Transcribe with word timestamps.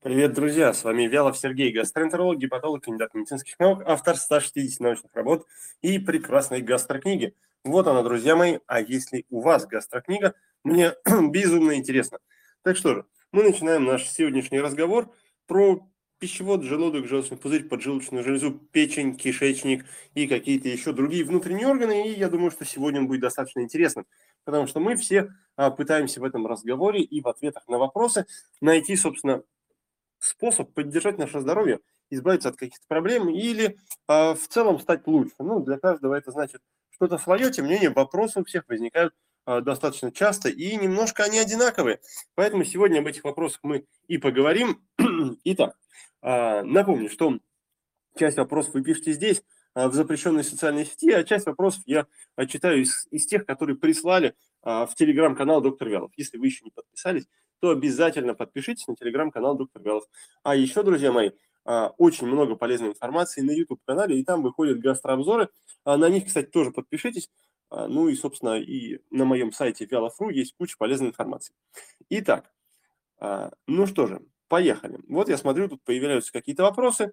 Привет, 0.00 0.32
друзья! 0.32 0.72
С 0.72 0.84
вами 0.84 1.08
Вялов 1.08 1.36
Сергей, 1.36 1.72
гастроэнтеролог, 1.72 2.38
гепатолог, 2.38 2.84
кандидат 2.84 3.14
медицинских 3.14 3.58
наук, 3.58 3.82
автор 3.84 4.16
160 4.16 4.78
научных 4.78 5.12
работ 5.12 5.44
и 5.82 5.98
прекрасной 5.98 6.62
гастрокниги. 6.62 7.34
Вот 7.64 7.88
она, 7.88 8.04
друзья 8.04 8.36
мои. 8.36 8.60
А 8.68 8.80
если 8.80 9.26
у 9.28 9.40
вас 9.40 9.66
гастрокнига, 9.66 10.34
мне 10.62 10.92
безумно 11.30 11.74
интересно. 11.74 12.20
Так 12.62 12.76
что 12.76 12.94
же, 12.94 13.06
мы 13.32 13.42
начинаем 13.42 13.86
наш 13.86 14.04
сегодняшний 14.08 14.60
разговор 14.60 15.12
про 15.48 15.84
пищевод, 16.20 16.62
желудок, 16.62 17.08
желчный 17.08 17.36
пузырь, 17.36 17.64
поджелудочную 17.64 18.22
железу, 18.22 18.52
печень, 18.52 19.16
кишечник 19.16 19.84
и 20.14 20.28
какие-то 20.28 20.68
еще 20.68 20.92
другие 20.92 21.24
внутренние 21.24 21.66
органы. 21.66 22.08
И 22.08 22.16
я 22.16 22.28
думаю, 22.28 22.52
что 22.52 22.64
сегодня 22.64 23.00
он 23.00 23.08
будет 23.08 23.22
достаточно 23.22 23.62
интересным, 23.62 24.06
потому 24.44 24.68
что 24.68 24.78
мы 24.78 24.94
все 24.94 25.32
а, 25.56 25.72
пытаемся 25.72 26.20
в 26.20 26.24
этом 26.24 26.46
разговоре 26.46 27.00
и 27.00 27.20
в 27.20 27.26
ответах 27.26 27.66
на 27.66 27.78
вопросы 27.78 28.26
найти, 28.60 28.94
собственно, 28.94 29.42
способ 30.28 30.72
поддержать 30.72 31.18
наше 31.18 31.40
здоровье, 31.40 31.80
избавиться 32.10 32.48
от 32.48 32.56
каких-то 32.56 32.84
проблем 32.88 33.28
или 33.28 33.76
э, 34.08 34.34
в 34.34 34.48
целом 34.48 34.78
стать 34.78 35.06
лучше. 35.06 35.34
Ну, 35.38 35.60
для 35.60 35.78
каждого 35.78 36.14
это 36.14 36.30
значит 36.30 36.60
что-то 36.90 37.18
свое, 37.18 37.50
тем 37.50 37.66
не 37.66 37.72
менее 37.72 37.90
вопросы 37.90 38.40
у 38.40 38.44
всех 38.44 38.68
возникают 38.68 39.14
э, 39.46 39.60
достаточно 39.60 40.12
часто 40.12 40.48
и 40.48 40.76
немножко 40.76 41.24
они 41.24 41.38
одинаковые. 41.38 42.00
Поэтому 42.34 42.64
сегодня 42.64 43.00
об 43.00 43.06
этих 43.06 43.24
вопросах 43.24 43.60
мы 43.62 43.84
и 44.06 44.18
поговорим. 44.18 44.82
Итак, 45.44 45.76
э, 46.22 46.62
напомню, 46.62 47.10
что 47.10 47.38
часть 48.16 48.36
вопросов 48.36 48.74
вы 48.74 48.82
пишете 48.82 49.12
здесь, 49.12 49.42
в 49.74 49.92
запрещенной 49.92 50.42
социальной 50.42 50.84
сети, 50.84 51.12
а 51.12 51.22
часть 51.22 51.46
вопросов 51.46 51.84
я 51.86 52.06
читаю 52.48 52.82
из, 52.82 53.06
из 53.12 53.26
тех, 53.26 53.46
которые 53.46 53.76
прислали 53.76 54.34
в 54.64 54.90
телеграм-канал 54.96 55.60
доктор 55.60 55.88
Вялов. 55.88 56.10
Если 56.16 56.36
вы 56.36 56.46
еще 56.46 56.64
не 56.64 56.72
подписались, 56.72 57.28
то 57.60 57.70
обязательно 57.70 58.34
подпишитесь 58.34 58.86
на 58.86 58.96
телеграм-канал 58.96 59.56
Доктор 59.56 59.82
Вялов. 59.82 60.04
А 60.42 60.54
еще, 60.54 60.82
друзья 60.82 61.12
мои, 61.12 61.30
а, 61.64 61.92
очень 61.98 62.26
много 62.26 62.56
полезной 62.56 62.88
информации 62.88 63.42
на 63.42 63.50
YouTube-канале, 63.50 64.18
и 64.18 64.24
там 64.24 64.42
выходят 64.42 64.78
гастрообзоры. 64.78 65.50
А, 65.84 65.96
на 65.96 66.08
них, 66.08 66.26
кстати, 66.26 66.46
тоже 66.46 66.70
подпишитесь. 66.70 67.30
А, 67.70 67.88
ну 67.88 68.08
и, 68.08 68.14
собственно, 68.14 68.58
и 68.58 69.00
на 69.10 69.24
моем 69.24 69.52
сайте 69.52 69.84
Вялов.ру 69.84 70.30
есть 70.30 70.54
куча 70.56 70.76
полезной 70.78 71.08
информации. 71.08 71.54
Итак, 72.08 72.50
ну 73.66 73.86
что 73.86 74.06
же, 74.06 74.22
поехали. 74.46 75.00
Вот 75.08 75.28
я 75.28 75.36
смотрю, 75.36 75.68
тут 75.68 75.82
появляются 75.82 76.32
какие-то 76.32 76.62
вопросы. 76.62 77.12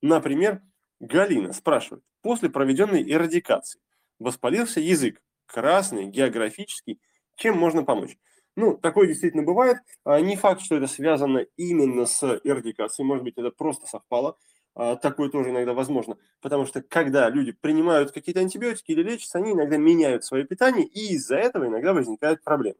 Например, 0.00 0.62
Галина 1.00 1.52
спрашивает. 1.52 2.04
После 2.22 2.48
проведенной 2.50 3.02
эрадикации 3.02 3.80
воспалился 4.18 4.80
язык, 4.80 5.20
красный, 5.46 6.06
географический, 6.06 7.00
чем 7.36 7.58
можно 7.58 7.82
помочь? 7.84 8.16
Ну, 8.60 8.76
такое 8.76 9.06
действительно 9.06 9.42
бывает. 9.42 9.78
А, 10.04 10.20
не 10.20 10.36
факт, 10.36 10.60
что 10.60 10.76
это 10.76 10.86
связано 10.86 11.46
именно 11.56 12.04
с 12.04 12.22
эрадикацией, 12.44 13.06
может 13.06 13.24
быть, 13.24 13.38
это 13.38 13.50
просто 13.50 13.86
совпало. 13.86 14.36
А, 14.74 14.96
такое 14.96 15.30
тоже 15.30 15.48
иногда 15.48 15.72
возможно, 15.72 16.18
потому 16.42 16.66
что 16.66 16.82
когда 16.82 17.30
люди 17.30 17.52
принимают 17.52 18.12
какие-то 18.12 18.40
антибиотики 18.40 18.92
или 18.92 19.02
лечатся, 19.02 19.38
они 19.38 19.52
иногда 19.52 19.78
меняют 19.78 20.24
свое 20.24 20.44
питание, 20.44 20.84
и 20.86 21.14
из-за 21.14 21.36
этого 21.36 21.66
иногда 21.66 21.94
возникают 21.94 22.44
проблемы. 22.44 22.76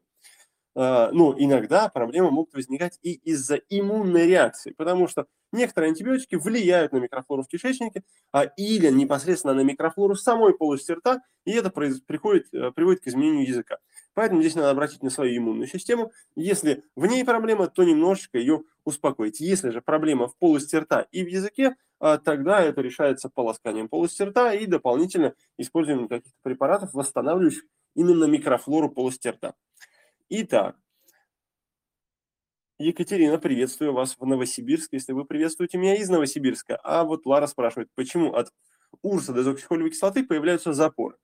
А, 0.75 1.11
ну, 1.11 1.35
иногда 1.37 1.89
проблемы 1.89 2.31
могут 2.31 2.53
возникать 2.53 2.99
и 3.01 3.13
из-за 3.13 3.57
иммунной 3.69 4.27
реакции, 4.27 4.73
потому 4.77 5.07
что 5.07 5.27
некоторые 5.51 5.89
антибиотики 5.89 6.35
влияют 6.35 6.93
на 6.93 6.97
микрофлору 6.97 7.43
в 7.43 7.47
кишечнике 7.49 8.03
а, 8.31 8.43
или 8.45 8.89
непосредственно 8.89 9.53
на 9.55 9.61
микрофлору 9.61 10.15
самой 10.15 10.55
полости 10.57 10.93
рта, 10.93 11.21
и 11.45 11.51
это 11.51 11.71
приходит, 11.71 12.47
э, 12.53 12.71
приводит 12.71 13.01
к 13.03 13.07
изменению 13.07 13.47
языка. 13.47 13.79
Поэтому 14.13 14.41
здесь 14.41 14.55
надо 14.55 14.71
обратить 14.71 15.03
на 15.03 15.09
свою 15.09 15.37
иммунную 15.37 15.67
систему. 15.67 16.11
Если 16.35 16.83
в 16.95 17.05
ней 17.05 17.23
проблема, 17.23 17.67
то 17.67 17.83
немножечко 17.83 18.37
ее 18.37 18.63
успокоить. 18.83 19.39
Если 19.39 19.69
же 19.69 19.81
проблема 19.81 20.27
в 20.27 20.37
полости 20.37 20.75
рта 20.75 21.07
и 21.11 21.23
в 21.23 21.27
языке, 21.27 21.75
а, 21.99 22.17
тогда 22.17 22.61
это 22.61 22.81
решается 22.81 23.29
полосканием 23.29 23.87
полости 23.87 24.23
рта 24.23 24.53
и 24.53 24.65
дополнительно 24.65 25.33
использованием 25.57 26.07
каких-то 26.07 26.37
препаратов, 26.41 26.93
восстанавливающих 26.93 27.63
именно 27.95 28.25
микрофлору 28.25 28.89
полости 28.89 29.27
рта. 29.27 29.53
Итак, 30.29 30.75
Екатерина, 32.79 33.37
приветствую 33.37 33.93
вас 33.93 34.15
в 34.17 34.25
Новосибирске, 34.25 34.97
если 34.97 35.13
вы 35.13 35.25
приветствуете 35.25 35.77
меня 35.77 35.95
из 35.95 36.09
Новосибирска. 36.09 36.79
А 36.83 37.03
вот 37.03 37.27
Лара 37.27 37.45
спрашивает, 37.45 37.89
почему 37.93 38.33
от 38.33 38.51
урса 39.03 39.33
дезоксихолевой 39.33 39.91
кислоты 39.91 40.23
появляются 40.23 40.73
запоры. 40.73 41.15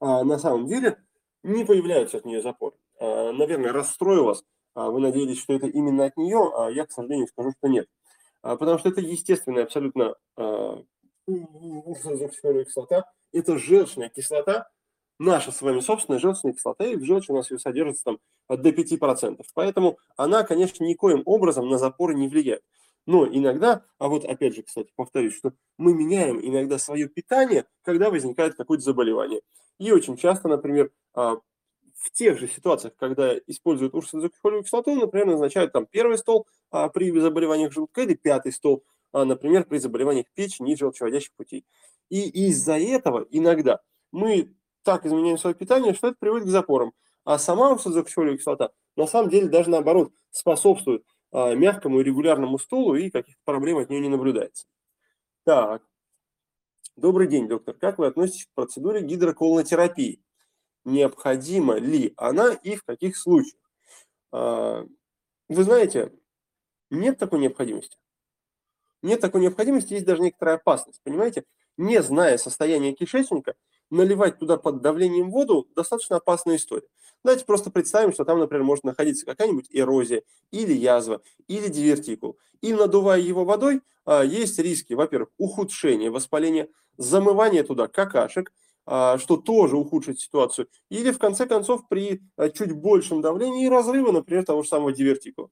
А, 0.00 0.22
на 0.24 0.38
самом 0.38 0.66
деле, 0.66 0.98
не 1.42 1.64
появляются 1.64 2.18
от 2.18 2.24
нее 2.24 2.42
запоры. 2.42 2.76
А, 3.00 3.32
наверное, 3.32 3.72
расстрою 3.72 4.24
вас. 4.24 4.44
А, 4.74 4.90
вы 4.90 5.00
надеялись, 5.00 5.40
что 5.40 5.54
это 5.54 5.66
именно 5.66 6.04
от 6.04 6.16
нее, 6.16 6.52
а 6.56 6.70
я, 6.70 6.86
к 6.86 6.92
сожалению, 6.92 7.26
скажу, 7.28 7.52
что 7.58 7.68
нет. 7.68 7.86
Потому 8.40 8.78
что 8.78 8.88
это 8.88 9.00
естественная 9.00 9.64
абсолютно 9.64 10.14
кислота. 12.64 13.04
Это 13.32 13.58
желчная 13.58 14.08
кислота, 14.08 14.68
наша 15.18 15.52
с 15.52 15.60
вами 15.60 15.80
собственная 15.80 16.20
желчная 16.20 16.52
кислота, 16.52 16.84
и 16.84 16.96
в 16.96 17.04
желчи 17.04 17.30
у 17.30 17.36
нас 17.36 17.50
ее 17.50 17.58
содержится 17.58 18.04
там 18.04 18.18
до 18.48 18.70
5%. 18.70 19.44
Поэтому 19.54 19.98
она, 20.16 20.44
конечно, 20.44 20.84
никоим 20.84 21.22
образом 21.26 21.68
на 21.68 21.78
запоры 21.78 22.14
не 22.14 22.28
влияет. 22.28 22.62
Но 23.08 23.26
иногда, 23.26 23.86
а 23.98 24.08
вот 24.08 24.26
опять 24.26 24.54
же, 24.54 24.62
кстати, 24.62 24.92
повторюсь, 24.94 25.34
что 25.34 25.54
мы 25.78 25.94
меняем 25.94 26.38
иногда 26.42 26.78
свое 26.78 27.08
питание, 27.08 27.64
когда 27.80 28.10
возникает 28.10 28.54
какое-то 28.54 28.84
заболевание. 28.84 29.40
И 29.78 29.90
очень 29.92 30.18
часто, 30.18 30.46
например, 30.48 30.90
а, 31.14 31.36
в 31.96 32.10
тех 32.12 32.38
же 32.38 32.46
ситуациях, 32.46 32.92
когда 32.98 33.34
используют 33.46 33.94
урсозоксихолевую 33.94 34.62
кислоту, 34.62 34.94
например, 34.94 35.28
назначают 35.28 35.72
там 35.72 35.86
первый 35.86 36.18
стол 36.18 36.46
а, 36.70 36.90
при 36.90 37.10
заболеваниях 37.18 37.72
желудка 37.72 38.02
или 38.02 38.12
пятый 38.12 38.52
стол, 38.52 38.84
а, 39.12 39.24
например, 39.24 39.64
при 39.64 39.78
заболеваниях 39.78 40.26
печени 40.34 40.74
и 40.74 40.76
желчеводящих 40.76 41.32
путей. 41.32 41.64
И 42.10 42.48
из-за 42.48 42.78
этого 42.78 43.26
иногда 43.30 43.80
мы 44.12 44.54
так 44.82 45.06
изменяем 45.06 45.38
свое 45.38 45.56
питание, 45.56 45.94
что 45.94 46.08
это 46.08 46.18
приводит 46.20 46.48
к 46.48 46.50
запорам. 46.50 46.92
А 47.24 47.38
сама 47.38 47.72
урсозоксихолевая 47.72 48.36
кислота 48.36 48.68
на 48.96 49.06
самом 49.06 49.30
деле 49.30 49.48
даже 49.48 49.70
наоборот 49.70 50.12
способствует 50.30 51.04
мягкому 51.32 52.00
и 52.00 52.04
регулярному 52.04 52.58
стулу, 52.58 52.94
и 52.94 53.10
каких-то 53.10 53.40
проблем 53.44 53.78
от 53.78 53.90
нее 53.90 54.00
не 54.00 54.08
наблюдается. 54.08 54.66
Так, 55.44 55.82
Добрый 56.98 57.28
день, 57.28 57.46
доктор. 57.46 57.76
Как 57.76 57.98
вы 57.98 58.08
относитесь 58.08 58.46
к 58.46 58.54
процедуре 58.54 59.02
гидроколонотерапии? 59.02 60.20
Необходима 60.84 61.76
ли 61.78 62.12
она 62.16 62.54
и 62.54 62.74
в 62.74 62.82
каких 62.82 63.16
случаях? 63.16 63.62
А, 64.32 64.84
вы 65.48 65.62
знаете, 65.62 66.12
нет 66.90 67.16
такой 67.16 67.38
необходимости. 67.38 67.96
Нет 69.00 69.20
такой 69.20 69.42
необходимости, 69.42 69.92
есть 69.92 70.06
даже 70.06 70.22
некоторая 70.22 70.56
опасность. 70.56 71.00
Понимаете, 71.04 71.44
не 71.76 72.02
зная 72.02 72.36
состояния 72.36 72.92
кишечника, 72.92 73.54
наливать 73.90 74.38
туда 74.38 74.56
под 74.56 74.80
давлением 74.82 75.30
воду 75.30 75.68
достаточно 75.74 76.16
опасная 76.16 76.56
история. 76.56 76.86
Давайте 77.24 77.44
просто 77.44 77.70
представим, 77.70 78.12
что 78.12 78.24
там, 78.24 78.38
например, 78.38 78.64
может 78.64 78.84
находиться 78.84 79.26
какая-нибудь 79.26 79.66
эрозия 79.70 80.22
или 80.50 80.72
язва, 80.72 81.20
или 81.48 81.68
дивертикул. 81.68 82.38
И 82.60 82.72
надувая 82.72 83.20
его 83.20 83.44
водой, 83.44 83.80
а, 84.04 84.22
есть 84.22 84.58
риски, 84.58 84.94
во-первых, 84.94 85.30
ухудшения 85.36 86.10
воспаления, 86.10 86.68
замывания 86.96 87.64
туда 87.64 87.88
какашек, 87.88 88.52
а, 88.86 89.18
что 89.18 89.36
тоже 89.36 89.76
ухудшит 89.76 90.20
ситуацию, 90.20 90.68
или 90.90 91.10
в 91.10 91.18
конце 91.18 91.46
концов 91.46 91.88
при 91.88 92.22
а, 92.36 92.48
чуть 92.50 92.72
большем 92.72 93.20
давлении 93.20 93.66
и 93.66 93.68
разрыва, 93.68 94.12
например, 94.12 94.44
того 94.44 94.62
же 94.62 94.68
самого 94.68 94.92
дивертикула. 94.92 95.50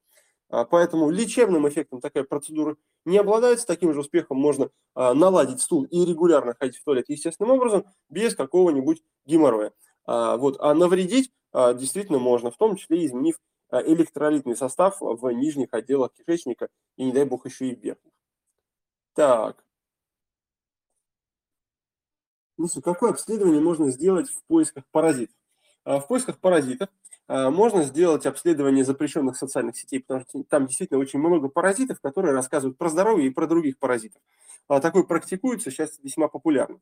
Поэтому 0.49 1.11
лечебным 1.11 1.69
эффектом 1.69 2.01
такая 2.01 2.25
процедура 2.25 2.77
не 3.05 3.19
обладает. 3.19 3.61
С 3.61 3.65
таким 3.65 3.93
же 3.93 4.01
успехом 4.01 4.39
можно 4.39 4.71
наладить 4.95 5.61
стул 5.61 5.85
и 5.85 6.05
регулярно 6.05 6.55
ходить 6.55 6.79
в 6.79 6.85
туалет 6.85 7.09
естественным 7.09 7.53
образом, 7.53 7.85
без 8.09 8.35
какого-нибудь 8.35 9.03
геморроя. 9.25 9.73
Вот. 10.07 10.57
А 10.61 10.75
навредить 10.75 11.33
действительно 11.53 12.19
можно, 12.19 12.51
в 12.51 12.57
том 12.57 12.77
числе 12.77 13.05
изменив 13.07 13.41
электролитный 13.73 14.57
состав 14.57 14.99
в 15.01 15.29
нижних 15.31 15.69
отделах 15.73 16.13
кишечника 16.13 16.69
и, 16.97 17.05
не 17.05 17.13
дай 17.13 17.25
бог, 17.25 17.45
еще 17.47 17.69
и 17.69 17.75
в 17.75 17.81
верхних. 17.81 18.13
Так. 19.15 19.65
Ну, 22.57 22.69
какое 22.83 23.11
обследование 23.11 23.61
можно 23.61 23.91
сделать 23.91 24.31
в 24.31 24.45
поисках 24.45 24.85
паразитов? 24.93 25.37
В 25.85 26.03
поисках 26.03 26.39
паразитов 26.39 26.89
можно 27.29 27.83
сделать 27.83 28.27
обследование 28.27 28.85
запрещенных 28.85 29.37
социальных 29.37 29.77
сетей, 29.77 30.01
потому 30.01 30.21
что 30.29 30.45
там 30.45 30.67
действительно 30.67 31.01
очень 31.01 31.19
много 31.19 31.49
паразитов, 31.49 32.01
которые 32.01 32.35
рассказывают 32.35 32.79
про 32.79 32.89
здоровье 32.89 33.27
и 33.27 33.31
про 33.31 33.47
других 33.47 33.79
паразитов. 33.79 34.23
Такое 34.69 35.03
практикуется, 35.03 35.71
сейчас 35.71 35.99
весьма 36.03 36.29
популярно. 36.29 36.79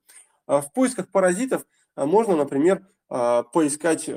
В 0.47 0.67
поисках 0.75 1.09
паразитов 1.09 1.67
можно, 1.97 2.37
например, 2.37 2.87
поискать 3.09 4.11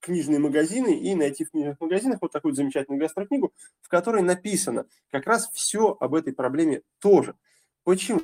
книжные 0.00 0.40
магазины 0.40 0.98
и 0.98 1.14
найти 1.14 1.44
в 1.44 1.50
книжных 1.52 1.80
магазинах 1.80 2.18
вот 2.20 2.32
такую 2.32 2.54
замечательную 2.54 3.00
гастрокнигу, 3.00 3.52
в 3.80 3.88
которой 3.88 4.22
написано 4.22 4.86
как 5.10 5.26
раз 5.26 5.48
все 5.52 5.96
об 6.00 6.14
этой 6.14 6.32
проблеме 6.32 6.82
тоже. 6.98 7.36
Почему? 7.84 8.20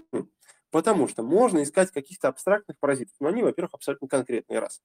Потому 0.70 1.08
что 1.08 1.22
можно 1.22 1.62
искать 1.62 1.92
каких-то 1.92 2.28
абстрактных 2.28 2.78
паразитов, 2.78 3.14
но 3.20 3.28
они, 3.28 3.42
во-первых, 3.42 3.74
абсолютно 3.74 4.08
конкретные, 4.08 4.58
раз. 4.58 4.82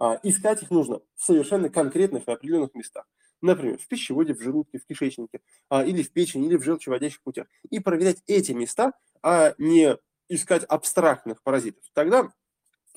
А, 0.00 0.18
искать 0.22 0.62
их 0.62 0.70
нужно 0.70 1.02
в 1.14 1.24
совершенно 1.24 1.68
конкретных 1.68 2.26
и 2.26 2.32
определенных 2.32 2.74
местах. 2.74 3.06
например, 3.42 3.78
в 3.78 3.86
пищеводе, 3.88 4.34
в 4.34 4.40
желудке, 4.40 4.78
в 4.78 4.84
кишечнике, 4.84 5.40
а, 5.70 5.82
или 5.82 6.02
в 6.02 6.12
печени, 6.12 6.46
или 6.46 6.56
в 6.56 6.62
желчеводящих 6.62 7.22
путях, 7.22 7.46
и 7.70 7.80
проверять 7.80 8.18
эти 8.26 8.52
места, 8.52 8.92
а 9.22 9.54
не 9.56 9.96
искать 10.28 10.64
абстрактных 10.64 11.42
паразитов. 11.42 11.82
Тогда, 11.94 12.30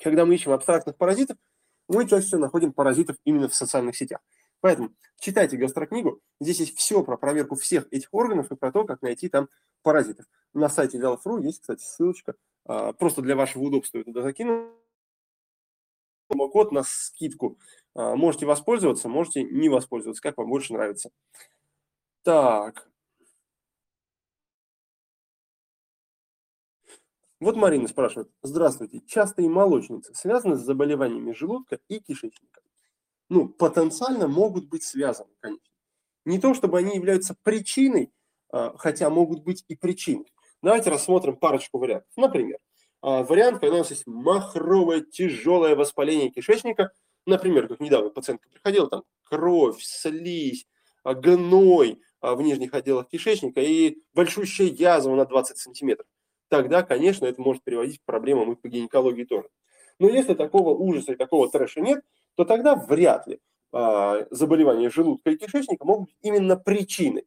когда 0.02 0.26
мы 0.26 0.34
ищем 0.34 0.52
абстрактных 0.52 0.96
паразитов, 0.96 1.38
мы 1.88 2.06
чаще 2.06 2.26
всего 2.26 2.42
находим 2.42 2.74
паразитов 2.74 3.16
именно 3.24 3.48
в 3.48 3.54
социальных 3.54 3.96
сетях. 3.96 4.20
Поэтому 4.60 4.90
читайте 5.18 5.56
гастрокнигу, 5.56 6.20
здесь 6.40 6.60
есть 6.60 6.76
все 6.76 7.02
про 7.02 7.16
проверку 7.16 7.54
всех 7.54 7.86
этих 7.90 8.08
органов 8.12 8.50
и 8.50 8.56
про 8.56 8.70
то, 8.70 8.84
как 8.84 9.00
найти 9.00 9.30
там 9.30 9.48
паразитов. 9.82 10.26
На 10.52 10.68
сайте 10.68 10.98
Velov.ru 10.98 11.42
есть, 11.42 11.60
кстати, 11.60 11.82
ссылочка, 11.82 12.34
а, 12.66 12.92
просто 12.92 13.22
для 13.22 13.34
вашего 13.34 13.62
удобства 13.62 13.98
я 13.98 14.04
туда 14.04 14.20
закину. 14.22 14.74
Код 16.34 16.72
на 16.72 16.82
скидку. 16.82 17.58
А, 17.94 18.16
можете 18.16 18.46
воспользоваться, 18.46 19.08
можете 19.08 19.42
не 19.44 19.68
воспользоваться, 19.68 20.22
как 20.22 20.36
вам 20.38 20.48
больше 20.48 20.72
нравится. 20.72 21.10
Так. 22.22 22.88
Вот 27.40 27.56
Марина 27.56 27.88
спрашивает. 27.88 28.30
Здравствуйте. 28.42 29.00
Частые 29.06 29.48
молочницы 29.48 30.14
связаны 30.14 30.56
с 30.56 30.60
заболеваниями 30.60 31.32
желудка 31.32 31.78
и 31.88 32.00
кишечника? 32.00 32.62
Ну, 33.28 33.48
потенциально 33.48 34.28
могут 34.28 34.68
быть 34.68 34.82
связаны, 34.82 35.30
конечно. 35.40 35.68
Не 36.24 36.38
то, 36.38 36.54
чтобы 36.54 36.78
они 36.78 36.96
являются 36.96 37.36
причиной, 37.42 38.12
а, 38.50 38.76
хотя 38.78 39.10
могут 39.10 39.42
быть 39.44 39.64
и 39.68 39.76
причиной. 39.76 40.32
Давайте 40.62 40.88
рассмотрим 40.90 41.36
парочку 41.36 41.78
вариантов. 41.78 42.10
Например, 42.16 42.58
вариант, 43.04 43.60
когда 43.60 43.76
у 43.76 43.78
нас 43.78 43.90
есть 43.90 44.06
махровое 44.06 45.02
тяжелое 45.02 45.76
воспаление 45.76 46.30
кишечника, 46.30 46.92
например, 47.26 47.68
как 47.68 47.80
недавно 47.80 48.10
пациентка 48.10 48.48
приходила, 48.48 48.88
там 48.88 49.02
кровь, 49.24 49.82
слизь, 49.82 50.66
а, 51.02 51.14
гной 51.14 52.00
в 52.22 52.40
нижних 52.40 52.72
отделах 52.72 53.08
кишечника 53.08 53.60
и 53.60 53.98
большущая 54.14 54.68
язва 54.68 55.14
на 55.14 55.26
20 55.26 55.58
сантиметров. 55.58 56.06
Тогда, 56.48 56.82
конечно, 56.82 57.26
это 57.26 57.42
может 57.42 57.62
приводить 57.62 58.00
к 58.00 58.04
проблемам 58.04 58.52
и 58.52 58.56
по 58.56 58.68
гинекологии 58.68 59.24
тоже. 59.24 59.48
Но 59.98 60.08
если 60.08 60.34
такого 60.34 60.70
ужаса 60.70 61.12
и 61.12 61.16
такого 61.16 61.50
трэша 61.50 61.80
нет, 61.80 62.02
то 62.36 62.44
тогда 62.44 62.74
вряд 62.74 63.26
ли 63.26 63.40
заболевания 64.30 64.88
желудка 64.88 65.30
и 65.30 65.36
кишечника 65.36 65.84
могут 65.84 66.06
быть 66.06 66.16
именно 66.22 66.56
причиной. 66.56 67.26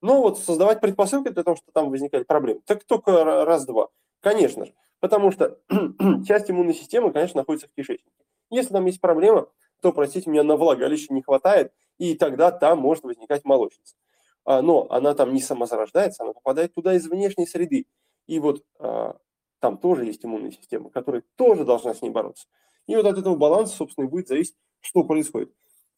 Но 0.00 0.22
вот 0.22 0.38
создавать 0.38 0.80
предпосылки 0.80 1.28
для 1.28 1.42
того, 1.42 1.56
что 1.56 1.72
там 1.72 1.90
возникали 1.90 2.22
проблемы, 2.22 2.60
так 2.64 2.84
только 2.84 3.24
раз-два. 3.44 3.88
Конечно 4.20 4.64
же. 4.64 4.72
Потому 5.00 5.32
что 5.32 5.58
часть 6.26 6.50
иммунной 6.50 6.74
системы, 6.74 7.12
конечно, 7.12 7.40
находится 7.40 7.66
в 7.66 7.72
кишечнике. 7.72 8.12
Если 8.50 8.72
там 8.72 8.86
есть 8.86 9.00
проблема, 9.00 9.48
то, 9.80 9.92
простите 9.92 10.30
меня, 10.30 10.42
на 10.42 10.56
влагалище 10.56 11.06
не 11.10 11.22
хватает, 11.22 11.72
и 11.98 12.14
тогда 12.14 12.50
там 12.50 12.78
может 12.78 13.04
возникать 13.04 13.44
молочница. 13.44 13.96
А, 14.44 14.62
но 14.62 14.86
она 14.90 15.14
там 15.14 15.32
не 15.32 15.40
самозарождается, 15.40 16.22
она 16.22 16.32
попадает 16.32 16.74
туда 16.74 16.94
из 16.94 17.06
внешней 17.06 17.46
среды. 17.46 17.86
И 18.26 18.38
вот 18.38 18.64
а, 18.78 19.16
там 19.58 19.78
тоже 19.78 20.04
есть 20.04 20.24
иммунная 20.24 20.50
система, 20.50 20.90
которая 20.90 21.22
тоже 21.36 21.64
должна 21.64 21.94
с 21.94 22.02
ней 22.02 22.10
бороться. 22.10 22.46
И 22.86 22.96
вот 22.96 23.06
от 23.06 23.18
этого 23.18 23.36
баланса, 23.36 23.76
собственно, 23.76 24.06
и 24.06 24.08
будет 24.08 24.28
зависеть, 24.28 24.56
что 24.80 25.04
происходит. 25.04 25.52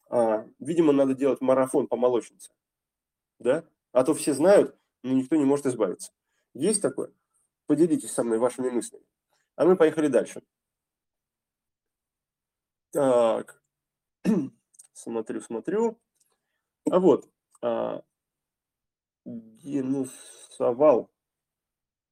А, 0.09 0.45
видимо, 0.59 0.93
надо 0.93 1.13
делать 1.13 1.41
марафон 1.41 1.87
по 1.87 1.95
молочнице. 1.95 2.51
Да? 3.39 3.63
А 3.91 4.03
то 4.03 4.13
все 4.13 4.33
знают, 4.33 4.75
но 5.01 5.13
никто 5.13 5.35
не 5.35 5.45
может 5.45 5.65
избавиться. 5.65 6.11
Есть 6.53 6.81
такое? 6.81 7.11
Поделитесь 7.65 8.11
со 8.11 8.23
мной 8.23 8.39
вашими 8.39 8.69
мыслями. 8.69 9.05
А 9.55 9.65
мы 9.65 9.75
поехали 9.75 10.07
дальше. 10.07 10.41
Так. 12.91 13.61
Смотрю, 14.93 15.41
смотрю. 15.41 15.99
А 16.89 16.99
вот. 16.99 17.29
А, 17.61 18.03
генусовал. 19.25 21.09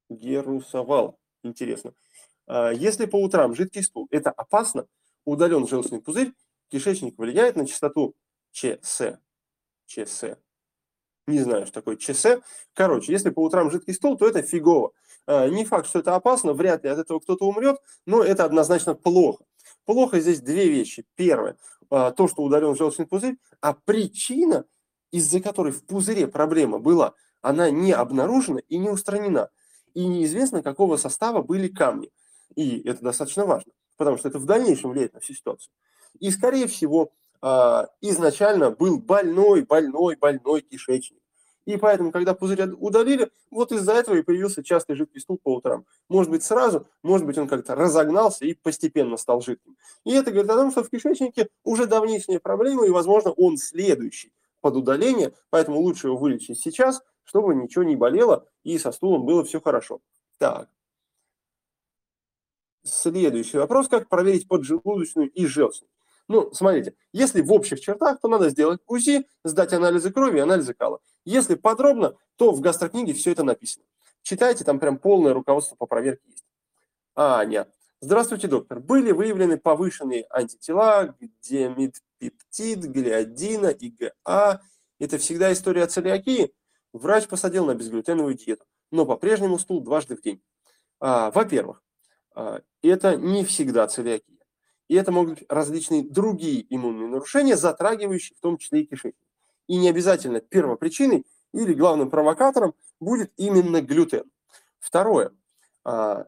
Герусовал. 0.08 1.18
Интересно. 1.42 1.94
А, 2.46 2.70
если 2.72 3.06
по 3.06 3.16
утрам 3.22 3.54
жидкий 3.54 3.82
стул, 3.82 4.08
это 4.10 4.30
опасно, 4.30 4.86
удален 5.24 5.66
желчный 5.66 6.02
пузырь, 6.02 6.32
кишечник 6.68 7.18
влияет 7.18 7.56
на 7.56 7.66
частоту 7.66 8.14
ЧС. 8.50 9.02
ЧС 9.86 10.24
не 11.26 11.40
знаю, 11.40 11.66
что 11.66 11.74
такое 11.74 11.96
ЧС. 11.96 12.26
Короче, 12.74 13.12
если 13.12 13.30
по 13.30 13.42
утрам 13.42 13.70
жидкий 13.70 13.94
стол, 13.94 14.16
то 14.16 14.26
это 14.26 14.42
фигово. 14.42 14.92
А, 15.26 15.48
не 15.48 15.64
факт, 15.64 15.88
что 15.88 16.00
это 16.00 16.14
опасно, 16.14 16.52
вряд 16.52 16.84
ли 16.84 16.90
от 16.90 16.98
этого 16.98 17.20
кто-то 17.20 17.46
умрет, 17.46 17.76
но 18.06 18.22
это 18.22 18.44
однозначно 18.44 18.94
плохо. 18.94 19.44
Плохо 19.84 20.20
здесь 20.20 20.40
две 20.40 20.68
вещи. 20.68 21.04
Первое, 21.14 21.56
а, 21.90 22.10
то, 22.10 22.28
что 22.28 22.42
удален 22.42 22.74
желчный 22.74 23.06
пузырь, 23.06 23.36
а 23.60 23.74
причина, 23.74 24.64
из-за 25.10 25.40
которой 25.40 25.72
в 25.72 25.84
пузыре 25.84 26.26
проблема 26.26 26.78
была, 26.78 27.14
она 27.40 27.70
не 27.70 27.92
обнаружена 27.92 28.60
и 28.68 28.78
не 28.78 28.88
устранена. 28.88 29.50
И 29.94 30.06
неизвестно, 30.06 30.62
какого 30.62 30.96
состава 30.96 31.42
были 31.42 31.68
камни. 31.68 32.10
И 32.56 32.80
это 32.88 33.02
достаточно 33.02 33.46
важно, 33.46 33.72
потому 33.96 34.16
что 34.16 34.28
это 34.28 34.38
в 34.38 34.46
дальнейшем 34.46 34.90
влияет 34.90 35.14
на 35.14 35.20
всю 35.20 35.34
ситуацию. 35.34 35.72
И, 36.18 36.30
скорее 36.30 36.66
всего, 36.66 37.12
а, 37.42 37.88
изначально 38.00 38.70
был 38.70 38.98
больной, 38.98 39.62
больной, 39.62 40.16
больной 40.16 40.60
кишечник. 40.60 41.18
И 41.64 41.76
поэтому, 41.76 42.10
когда 42.10 42.34
пузырь 42.34 42.70
удалили, 42.72 43.30
вот 43.50 43.70
из-за 43.72 43.92
этого 43.92 44.16
и 44.16 44.22
появился 44.22 44.64
частый 44.64 44.96
жидкий 44.96 45.20
стул 45.20 45.38
по 45.42 45.54
утрам. 45.54 45.84
Может 46.08 46.30
быть, 46.30 46.42
сразу, 46.42 46.88
может 47.02 47.26
быть, 47.26 47.38
он 47.38 47.46
как-то 47.46 47.74
разогнался 47.74 48.44
и 48.44 48.54
постепенно 48.54 49.16
стал 49.16 49.40
жидким. 49.42 49.76
И 50.04 50.12
это 50.12 50.30
говорит 50.30 50.50
о 50.50 50.56
том, 50.56 50.70
что 50.70 50.82
в 50.82 50.90
кишечнике 50.90 51.48
уже 51.62 51.86
давнишняя 51.86 52.40
проблема, 52.40 52.86
и, 52.86 52.90
возможно, 52.90 53.30
он 53.32 53.58
следующий 53.58 54.32
под 54.60 54.76
удаление, 54.76 55.34
поэтому 55.50 55.80
лучше 55.80 56.08
его 56.08 56.16
вылечить 56.16 56.60
сейчас, 56.60 57.02
чтобы 57.24 57.54
ничего 57.54 57.84
не 57.84 57.96
болело 57.96 58.46
и 58.64 58.78
со 58.78 58.90
стулом 58.90 59.24
было 59.24 59.44
все 59.44 59.60
хорошо. 59.60 60.00
Так. 60.38 60.68
Следующий 62.84 63.58
вопрос. 63.58 63.88
Как 63.88 64.08
проверить 64.08 64.48
поджелудочную 64.48 65.30
и 65.30 65.46
желчную? 65.46 65.88
Ну, 66.28 66.52
смотрите, 66.52 66.94
если 67.12 67.42
в 67.42 67.52
общих 67.52 67.80
чертах, 67.80 68.20
то 68.20 68.28
надо 68.28 68.48
сделать 68.50 68.80
УЗИ, 68.86 69.26
сдать 69.44 69.72
анализы 69.72 70.10
крови 70.12 70.38
и 70.38 70.40
анализы 70.40 70.74
кала. 70.74 71.00
Если 71.24 71.54
подробно, 71.54 72.16
то 72.36 72.52
в 72.52 72.60
гастрокниге 72.60 73.12
все 73.12 73.32
это 73.32 73.44
написано. 73.44 73.84
Читайте, 74.22 74.64
там 74.64 74.78
прям 74.78 74.98
полное 74.98 75.34
руководство 75.34 75.76
по 75.76 75.86
проверке 75.86 76.22
есть. 76.30 76.44
Аня. 77.14 77.66
Здравствуйте, 78.00 78.48
доктор. 78.48 78.80
Были 78.80 79.12
выявлены 79.12 79.58
повышенные 79.58 80.26
антитела, 80.30 81.14
демидпептид, 81.42 82.80
глиадина, 82.84 83.68
ИГА. 83.68 84.60
Это 84.98 85.18
всегда 85.18 85.52
история 85.52 85.86
целиакии? 85.86 86.52
Врач 86.92 87.26
посадил 87.26 87.64
на 87.64 87.74
безглютеновую 87.74 88.34
диету, 88.34 88.64
но 88.90 89.06
по-прежнему 89.06 89.58
стул 89.58 89.80
дважды 89.82 90.16
в 90.16 90.20
день. 90.20 90.42
А, 91.00 91.30
во-первых, 91.30 91.82
а, 92.34 92.60
это 92.82 93.16
не 93.16 93.44
всегда 93.44 93.86
целиакия. 93.86 94.31
И 94.92 94.94
это 94.94 95.10
могут 95.10 95.38
быть 95.38 95.44
различные 95.48 96.02
другие 96.02 96.66
иммунные 96.68 97.08
нарушения, 97.08 97.56
затрагивающие 97.56 98.36
в 98.36 98.40
том 98.42 98.58
числе 98.58 98.82
и 98.82 98.84
кишечник. 98.84 99.16
И 99.66 99.78
не 99.78 99.88
обязательно 99.88 100.42
первопричиной 100.42 101.24
или 101.54 101.72
главным 101.72 102.10
провокатором 102.10 102.74
будет 103.00 103.32
именно 103.38 103.80
глютен. 103.80 104.24
Второе. 104.80 105.32
А, 105.82 106.26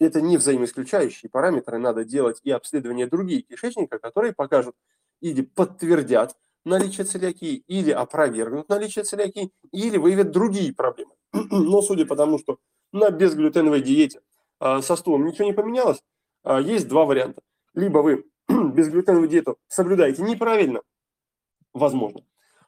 это 0.00 0.20
не 0.20 0.36
взаимоисключающие 0.36 1.30
параметры. 1.30 1.78
Надо 1.78 2.04
делать 2.04 2.40
и 2.42 2.50
обследования 2.50 3.06
другие 3.06 3.42
кишечника, 3.42 4.00
которые 4.00 4.32
покажут 4.32 4.74
или 5.20 5.42
подтвердят 5.42 6.36
наличие 6.64 7.04
целиакии, 7.04 7.62
или 7.68 7.92
опровергнут 7.92 8.68
наличие 8.68 9.04
целиакии, 9.04 9.52
или 9.70 9.96
выявят 9.96 10.32
другие 10.32 10.74
проблемы. 10.74 11.12
Но 11.32 11.82
судя 11.82 12.04
по 12.04 12.16
тому, 12.16 12.40
что 12.40 12.58
на 12.90 13.10
безглютеновой 13.10 13.80
диете 13.80 14.22
а, 14.58 14.82
со 14.82 14.96
стулом 14.96 15.24
ничего 15.24 15.44
не 15.44 15.52
поменялось, 15.52 16.02
а, 16.42 16.60
есть 16.60 16.88
два 16.88 17.04
варианта 17.04 17.42
либо 17.76 17.98
вы 17.98 18.24
безглютеновую 18.48 19.28
диету 19.28 19.58
соблюдаете 19.68 20.22
неправильно, 20.22 20.80
возможно, 21.72 22.24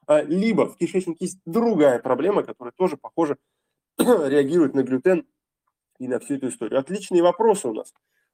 а, 0.07 0.23
либо 0.23 0.67
в 0.69 0.77
кишечнике 0.77 1.25
есть 1.25 1.41
другая 1.45 1.99
проблема, 1.99 2.45
которая 2.45 2.73
тоже, 2.73 2.97
похоже, 2.97 3.37
реагирует 3.99 4.75
на 4.75 4.85
глютен 4.85 5.27
и 5.99 6.07
на 6.07 6.21
всю 6.21 6.35
эту 6.35 6.49
историю. 6.49 6.79
Отличные 6.79 7.23
вопросы 7.23 7.67
у 7.67 7.75
нас, 7.75 7.93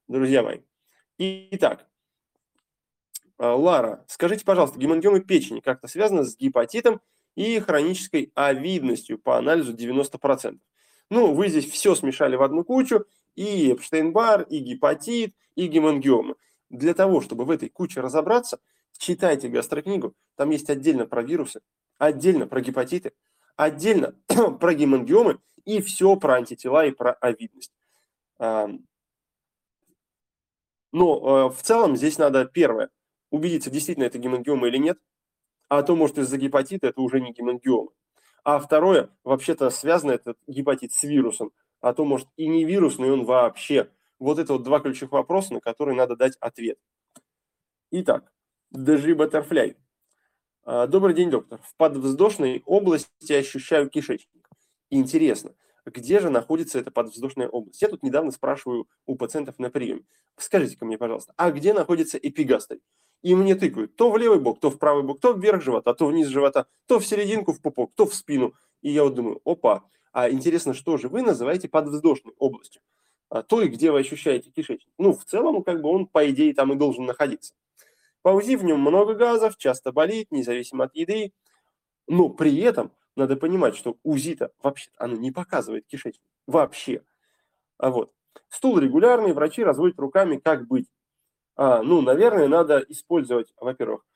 друзья 0.09 0.43
мои. 0.43 0.61
Итак, 1.17 1.87
а, 3.39 3.55
Лара, 3.55 4.05
скажите, 4.09 4.45
пожалуйста, 4.45 4.79
гемангиомы 4.79 5.21
печени 5.21 5.61
как-то 5.61 5.89
связаны 5.89 6.25
с 6.25 6.37
гепатитом 6.37 7.01
и 7.35 7.59
хронической 7.61 8.31
овидностью 8.35 9.19
по 9.19 9.39
анализу 9.39 9.75
90%? 9.75 10.59
Ну, 11.11 11.35
вы 11.35 11.49
здесь 11.49 11.71
все 11.71 11.95
смешали 11.95 12.37
в 12.37 12.43
одну 12.43 12.65
кучу, 12.65 13.05
и 13.37 13.73
Эпштейн-Бар, 13.73 14.43
и 14.49 14.59
гепатит, 14.59 15.35
и 15.55 15.67
гемангиомы. 15.67 16.37
Для 16.75 16.93
того, 16.93 17.21
чтобы 17.21 17.45
в 17.45 17.51
этой 17.53 17.69
куче 17.69 18.01
разобраться, 18.01 18.59
читайте 18.99 19.49
гастрокнигу, 19.49 20.15
там 20.37 20.51
есть 20.51 20.69
отдельно 20.69 21.07
про 21.07 21.23
вирусы, 21.23 21.61
отдельно 21.99 22.49
про 22.49 22.61
гепатиты, 22.61 23.13
отдельно 23.55 24.17
про 24.61 24.75
гемангиомы 24.75 25.39
и 25.65 25.81
все 25.81 26.17
про 26.17 26.35
антитела 26.35 26.85
и 26.85 26.91
про 26.91 27.13
овидность. 27.13 27.73
Но 28.39 28.81
э, 30.93 31.55
в 31.55 31.63
целом 31.63 31.97
здесь 31.97 32.19
надо 32.19 32.45
первое, 32.45 32.91
убедиться, 33.31 33.71
действительно 33.71 34.05
это 34.05 34.19
гемангиома 34.19 34.67
или 34.67 34.79
нет. 34.79 34.99
а 35.69 35.83
то, 35.83 35.95
может, 35.95 36.19
из-за 36.19 36.39
гепатита 36.39 36.89
это 36.89 37.01
уже 37.01 37.21
не 37.21 37.33
гемангиома. 37.33 37.91
А 38.43 38.59
второе, 38.59 39.11
вообще-то 39.23 39.71
связано 39.71 40.11
этот 40.13 40.39
гепатит 40.49 40.93
с 40.93 41.05
вирусом, 41.05 41.53
а 41.81 41.95
то, 41.95 42.05
может, 42.05 42.29
и 42.37 42.49
не 42.49 42.65
вирусный 42.65 43.13
он 43.13 43.25
вообще. 43.25 43.91
Вот 44.19 44.39
это 44.39 44.55
вот 44.55 44.63
два 44.63 44.81
ключевых 44.81 45.13
вопроса, 45.13 45.55
на 45.55 45.61
которые 45.61 45.97
надо 45.97 46.17
дать 46.17 46.37
ответ. 46.41 46.79
Итак, 47.91 48.33
Дежи 48.71 49.15
Баттерфляй. 49.15 49.77
А, 50.65 50.87
добрый 50.87 51.15
день, 51.15 51.31
доктор. 51.31 51.61
В 51.63 51.77
подвздошной 51.77 52.63
области 52.67 53.33
ощущаю 53.33 53.91
кишечник. 53.91 54.49
Интересно, 54.91 55.55
где 55.85 56.21
же 56.21 56.31
находится 56.31 56.79
эта 56.79 56.91
подвздошная 56.91 57.49
область? 57.49 57.83
Я 57.83 57.89
тут 57.89 58.03
недавно 58.03 58.31
спрашиваю 58.31 58.89
у 59.07 59.17
пациентов 59.17 59.59
на 59.59 59.71
приеме. 59.71 60.05
Скажите-ка 60.37 60.85
мне, 60.85 60.99
пожалуйста, 60.99 61.35
а 61.37 61.51
где 61.51 61.73
находится 61.73 62.19
эпигастрий? 62.19 62.81
И 63.23 63.35
мне 63.35 63.55
тыкают 63.55 63.97
то 63.97 64.11
в 64.11 64.19
левый 64.19 64.39
бок, 64.39 64.61
то 64.61 64.71
в 64.71 64.79
правый 64.79 65.03
бок, 65.03 65.21
то 65.21 65.33
вверх 65.33 65.63
живота, 65.63 65.95
то 65.95 66.07
вниз 66.07 66.29
живота, 66.29 66.67
то 66.87 66.99
в 66.99 67.07
серединку 67.07 67.53
в 67.53 67.61
пупок, 67.61 67.93
то 67.95 68.07
в 68.07 68.15
спину. 68.15 68.55
И 68.83 68.91
я 68.91 69.05
вот 69.05 69.15
думаю, 69.15 69.41
опа, 69.45 69.85
а 70.13 70.31
интересно, 70.31 70.75
что 70.75 70.97
же 70.97 71.09
вы 71.09 71.23
называете 71.23 71.69
подвздошной 71.69 72.35
областью? 72.39 72.83
А, 73.35 73.43
той, 73.43 73.67
где 73.67 73.91
вы 73.91 73.99
ощущаете 73.99 74.51
кишечник. 74.51 74.95
Ну, 74.97 75.13
в 75.13 75.25
целом, 75.25 75.65
как 75.65 75.83
бы 75.83 75.89
он, 75.89 76.07
по 76.07 76.31
идее, 76.31 76.55
там 76.55 76.73
и 76.73 76.77
должен 76.77 77.05
находиться. 77.05 77.53
По 78.23 78.29
УЗИ 78.29 78.55
в 78.55 78.63
нем 78.63 78.79
много 78.79 79.15
газов, 79.15 79.57
часто 79.57 79.91
болит, 79.91 80.31
независимо 80.31 80.85
от 80.85 80.95
еды. 80.95 81.33
Но 82.07 82.29
при 82.29 82.57
этом 82.61 82.93
надо 83.17 83.35
понимать, 83.35 83.75
что 83.75 83.97
УЗИ-то 84.05 84.53
вообще 84.63 84.89
оно 84.99 85.17
не 85.17 85.33
показывает 85.33 85.85
кишечник. 85.89 86.23
Вообще. 86.47 87.03
А 87.77 87.91
вот. 87.91 88.13
Стул 88.51 88.79
регулярный, 88.79 89.33
врачи 89.33 89.65
разводят 89.65 89.99
руками, 89.99 90.37
как 90.37 90.69
быть. 90.69 90.87
А, 91.57 91.83
ну, 91.83 92.03
наверное, 92.03 92.47
надо 92.47 92.85
использовать, 92.89 93.53
во-первых, 93.57 94.07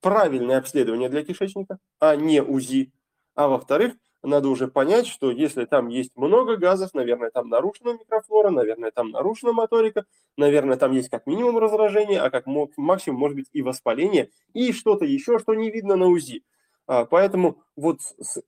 правильное 0.00 0.58
обследование 0.58 1.08
для 1.08 1.22
кишечника, 1.22 1.78
а 2.00 2.16
не 2.16 2.42
УЗИ. 2.42 2.92
А 3.36 3.46
во-вторых, 3.46 3.94
надо 4.22 4.48
уже 4.48 4.68
понять, 4.68 5.06
что 5.06 5.30
если 5.30 5.64
там 5.64 5.88
есть 5.88 6.16
много 6.16 6.56
газов, 6.56 6.92
наверное, 6.94 7.30
там 7.30 7.48
нарушена 7.48 7.90
микрофлора, 7.90 8.50
наверное, 8.50 8.90
там 8.90 9.10
нарушена 9.10 9.52
моторика, 9.52 10.04
наверное, 10.36 10.76
там 10.76 10.92
есть 10.92 11.08
как 11.08 11.26
минимум 11.26 11.58
раздражение, 11.58 12.20
а 12.20 12.30
как 12.30 12.46
максимум 12.46 13.20
может 13.20 13.36
быть 13.36 13.48
и 13.52 13.62
воспаление, 13.62 14.30
и 14.54 14.72
что-то 14.72 15.04
еще, 15.04 15.38
что 15.38 15.54
не 15.54 15.70
видно 15.70 15.96
на 15.96 16.06
УЗИ. 16.06 16.42
А, 16.88 17.04
поэтому 17.04 17.62
вот 17.76 18.00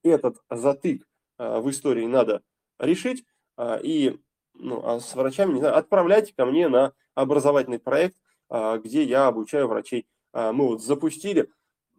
этот 0.03 0.39
затык 0.50 1.07
а, 1.39 1.61
в 1.61 1.71
истории 1.71 2.07
надо 2.07 2.43
решить, 2.79 3.25
а, 3.57 3.77
и 3.77 4.19
ну, 4.55 4.83
а 4.85 4.99
с 4.99 5.15
врачами, 5.15 5.53
не 5.53 5.61
знаю, 5.61 5.77
отправляйте 5.77 6.35
ко 6.37 6.47
мне 6.47 6.69
на 6.69 6.93
образовательный 7.15 7.79
проект, 7.79 8.17
где 8.50 9.05
я 9.05 9.29
обучаю 9.29 9.69
врачей. 9.69 10.07
Мы 10.33 10.67
вот 10.67 10.83
запустили 10.83 11.49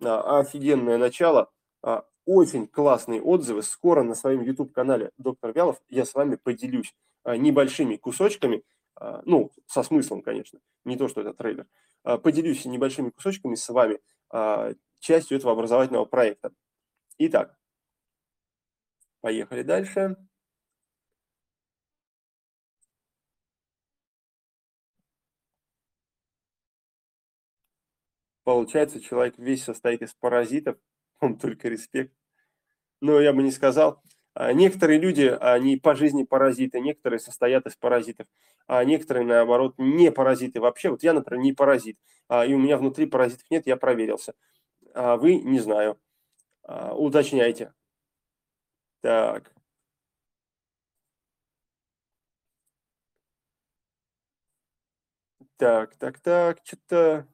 офигенное 0.02 0.98
начало, 0.98 1.50
очень 2.26 2.68
классные 2.68 3.22
отзывы. 3.22 3.64
Скоро 3.64 4.04
на 4.04 4.16
своем 4.16 4.42
YouTube-канале 4.42 5.12
«Доктор 5.18 5.54
Вялов» 5.54 5.82
я 5.90 6.06
с 6.06 6.14
вами 6.14 6.36
поделюсь 6.36 6.96
небольшими 7.26 7.98
кусочками, 7.98 8.64
ну, 9.24 9.52
со 9.68 9.84
смыслом, 9.84 10.22
конечно, 10.22 10.60
не 10.86 10.98
то, 10.98 11.08
что 11.08 11.22
это 11.22 11.34
трейлер, 11.34 11.68
поделюсь 12.04 12.66
небольшими 12.66 13.10
кусочками 13.10 13.56
с 13.56 13.70
вами 13.70 14.00
частью 15.00 15.38
этого 15.38 15.54
образовательного 15.54 16.06
проекта. 16.06 16.52
Итак, 17.18 17.58
поехали 19.22 19.64
дальше. 19.64 20.16
Получается, 28.44 29.00
человек 29.00 29.38
весь 29.38 29.64
состоит 29.64 30.02
из 30.02 30.16
паразитов, 30.16 30.78
он 31.22 31.38
только 31.38 31.70
респект. 31.70 32.14
Но 33.02 33.20
я 33.20 33.34
бы 33.34 33.44
не 33.44 33.52
сказал. 33.52 34.02
А 34.34 34.54
некоторые 34.54 35.00
люди, 35.00 35.36
они 35.42 35.78
по 35.78 35.96
жизни 35.96 36.24
паразиты, 36.24 36.80
некоторые 36.80 37.20
состоят 37.20 37.66
из 37.68 37.76
паразитов, 37.76 38.28
а 38.68 38.84
некоторые, 38.86 39.26
наоборот, 39.26 39.76
не 39.78 40.12
паразиты 40.12 40.62
вообще. 40.62 40.90
Вот 40.90 41.04
я, 41.04 41.14
например, 41.14 41.44
не 41.44 41.54
паразит, 41.54 41.98
а, 42.30 42.46
и 42.46 42.54
у 42.54 42.60
меня 42.60 42.78
внутри 42.78 43.08
паразитов 43.08 43.50
нет, 43.52 43.68
я 43.68 43.78
проверился. 43.78 44.34
А 44.94 45.18
вы, 45.18 45.36
не 45.36 45.60
знаю. 45.60 46.00
А, 46.64 46.94
уточняйте. 46.96 47.74
Так. 49.02 49.52
Так, 55.58 55.96
так, 55.96 56.20
так, 56.20 56.60
что-то... 56.64 57.28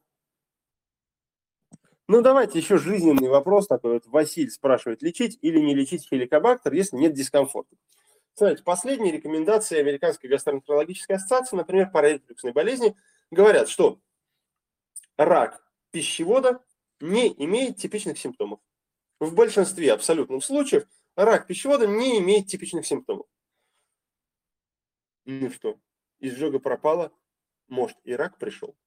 Ну, 2.10 2.22
давайте 2.22 2.60
еще 2.60 2.78
жизненный 2.78 3.28
вопрос 3.28 3.68
такой. 3.68 3.94
Вот 3.94 4.08
Василь 4.08 4.50
спрашивает, 4.50 5.02
лечить 5.02 5.38
или 5.42 5.60
не 5.60 5.76
лечить 5.76 6.08
хеликобактер, 6.08 6.72
если 6.72 6.96
нет 6.96 7.14
дискомфорта. 7.14 7.76
Смотрите, 8.34 8.64
последние 8.64 9.12
рекомендации 9.12 9.80
Американской 9.80 10.30
гастроэнтерологической 10.30 11.18
ассоциации, 11.18 11.58
например, 11.58 11.92
по 11.92 12.02
рефлюксной 12.02 12.54
болезни, 12.54 12.96
говорят, 13.30 13.68
что 13.68 14.00
рак 15.18 15.62
пищевода 15.92 16.64
не 17.02 17.28
имеет 17.44 17.78
типичных 17.78 18.18
симптомов. 18.18 18.60
В 19.20 19.34
большинстве 19.34 19.92
абсолютных 19.92 20.46
случаев 20.46 20.88
рак 21.16 21.46
пищевода 21.48 21.88
не 21.88 22.20
имеет 22.20 22.48
типичных 22.48 22.86
симптомов. 22.86 23.26
Ну 25.26 25.50
что, 25.52 25.78
изжога 26.20 26.60
пропала, 26.60 27.12
может 27.68 27.98
и 28.06 28.14
рак 28.14 28.38
пришел. 28.38 28.78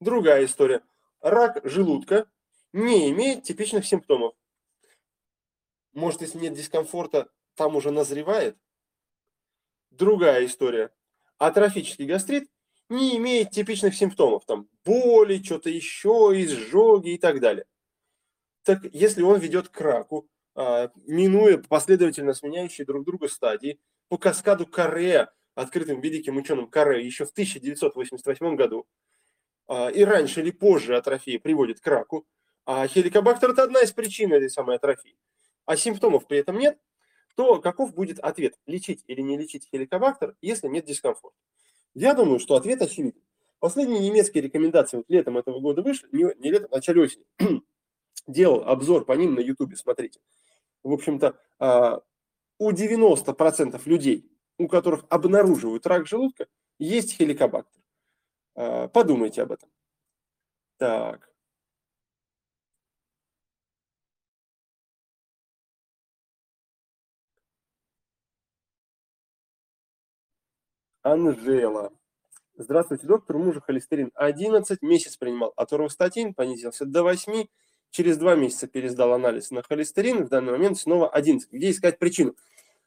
Другая 0.00 0.46
история 0.46 0.82
рак 1.20 1.60
желудка 1.64 2.30
не 2.72 3.10
имеет 3.10 3.42
типичных 3.42 3.86
симптомов. 3.86 4.34
Может, 5.92 6.22
если 6.22 6.38
нет 6.38 6.54
дискомфорта, 6.54 7.28
там 7.54 7.76
уже 7.76 7.90
назревает. 7.90 8.56
Другая 9.90 10.46
история. 10.46 10.92
Атрофический 11.38 12.06
гастрит 12.06 12.48
не 12.88 13.16
имеет 13.16 13.50
типичных 13.50 13.94
симптомов. 13.94 14.44
Там 14.46 14.68
боли, 14.84 15.42
что-то 15.42 15.70
еще, 15.70 16.32
изжоги 16.34 17.10
и 17.10 17.18
так 17.18 17.40
далее. 17.40 17.66
Так 18.62 18.84
если 18.92 19.22
он 19.22 19.40
ведет 19.40 19.68
к 19.68 19.80
раку, 19.80 20.28
а, 20.54 20.90
минуя 21.06 21.58
последовательно 21.58 22.34
сменяющие 22.34 22.84
друг 22.84 23.04
друга 23.04 23.28
стадии, 23.28 23.80
по 24.08 24.18
каскаду 24.18 24.66
Каре, 24.66 25.28
открытым 25.54 26.00
великим 26.00 26.36
ученым 26.36 26.68
Каре 26.68 27.04
еще 27.04 27.24
в 27.24 27.30
1988 27.30 28.56
году, 28.56 28.86
и 29.70 30.04
раньше 30.04 30.40
или 30.40 30.50
позже 30.50 30.96
атрофия 30.96 31.38
приводит 31.38 31.80
к 31.80 31.86
раку, 31.86 32.26
а 32.66 32.86
хеликобактер– 32.86 33.50
это 33.52 33.62
одна 33.62 33.80
из 33.80 33.92
причин 33.92 34.32
этой 34.32 34.50
самой 34.50 34.76
атрофии, 34.76 35.16
а 35.66 35.76
симптомов 35.76 36.26
при 36.26 36.38
этом 36.38 36.58
нет, 36.58 36.78
то 37.36 37.60
каков 37.60 37.94
будет 37.94 38.18
ответ– 38.18 38.54
лечить 38.66 39.04
или 39.06 39.20
не 39.20 39.38
лечить 39.38 39.68
хеликобактер, 39.70 40.34
если 40.40 40.68
нет 40.68 40.84
дискомфорта? 40.84 41.36
Я 41.94 42.14
думаю, 42.14 42.38
что 42.38 42.56
ответ 42.56 42.82
очевиден. 42.82 43.20
Последние 43.58 44.00
немецкие 44.00 44.42
рекомендации 44.42 44.98
вот 44.98 45.06
летом 45.08 45.36
этого 45.36 45.60
года 45.60 45.82
вышли, 45.82 46.08
не, 46.12 46.24
не 46.38 46.50
летом, 46.50 46.68
а 46.72 46.76
начале 46.76 47.02
осени. 47.02 47.24
Делал 48.26 48.62
обзор 48.64 49.04
по 49.04 49.12
ним 49.12 49.34
на 49.34 49.40
ютубе, 49.40 49.76
смотрите. 49.76 50.20
В 50.82 50.92
общем-то, 50.92 51.38
а, 51.58 52.00
у 52.58 52.70
90% 52.72 53.80
людей, 53.84 54.30
у 54.58 54.66
которых 54.68 55.04
обнаруживают 55.10 55.86
рак 55.86 56.06
желудка, 56.06 56.46
есть 56.78 57.16
хеликобактер. 57.16 57.79
А, 58.54 58.88
подумайте 58.88 59.42
об 59.42 59.52
этом. 59.52 59.68
Так. 60.78 61.30
Анжела. 71.02 71.92
Здравствуйте, 72.56 73.06
доктор. 73.06 73.36
У 73.36 73.38
мужа 73.38 73.60
холестерин 73.60 74.10
11, 74.14 74.82
месяц 74.82 75.16
принимал 75.16 75.52
аторвостатин, 75.56 76.34
понизился 76.34 76.84
до 76.84 77.02
8. 77.02 77.46
Через 77.90 78.18
два 78.18 78.34
месяца 78.34 78.66
пересдал 78.68 79.12
анализ 79.14 79.50
на 79.50 79.62
холестерин, 79.62 80.24
в 80.24 80.28
данный 80.28 80.52
момент 80.52 80.78
снова 80.78 81.08
11. 81.08 81.50
Где 81.50 81.70
искать 81.70 81.98
причину? 81.98 82.36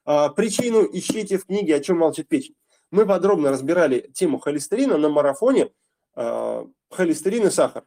А, 0.06 0.30
причину 0.30 0.84
ищите 0.84 1.38
в 1.38 1.46
книге 1.46 1.76
«О 1.76 1.80
чем 1.80 1.98
молчит 1.98 2.28
печень». 2.28 2.56
Мы 2.94 3.08
подробно 3.08 3.50
разбирали 3.50 4.12
тему 4.14 4.38
холестерина 4.38 5.00
на 5.00 5.10
марафоне 5.10 5.72
э, 6.16 6.66
холестерин 6.92 7.48
и 7.48 7.50
сахар. 7.50 7.86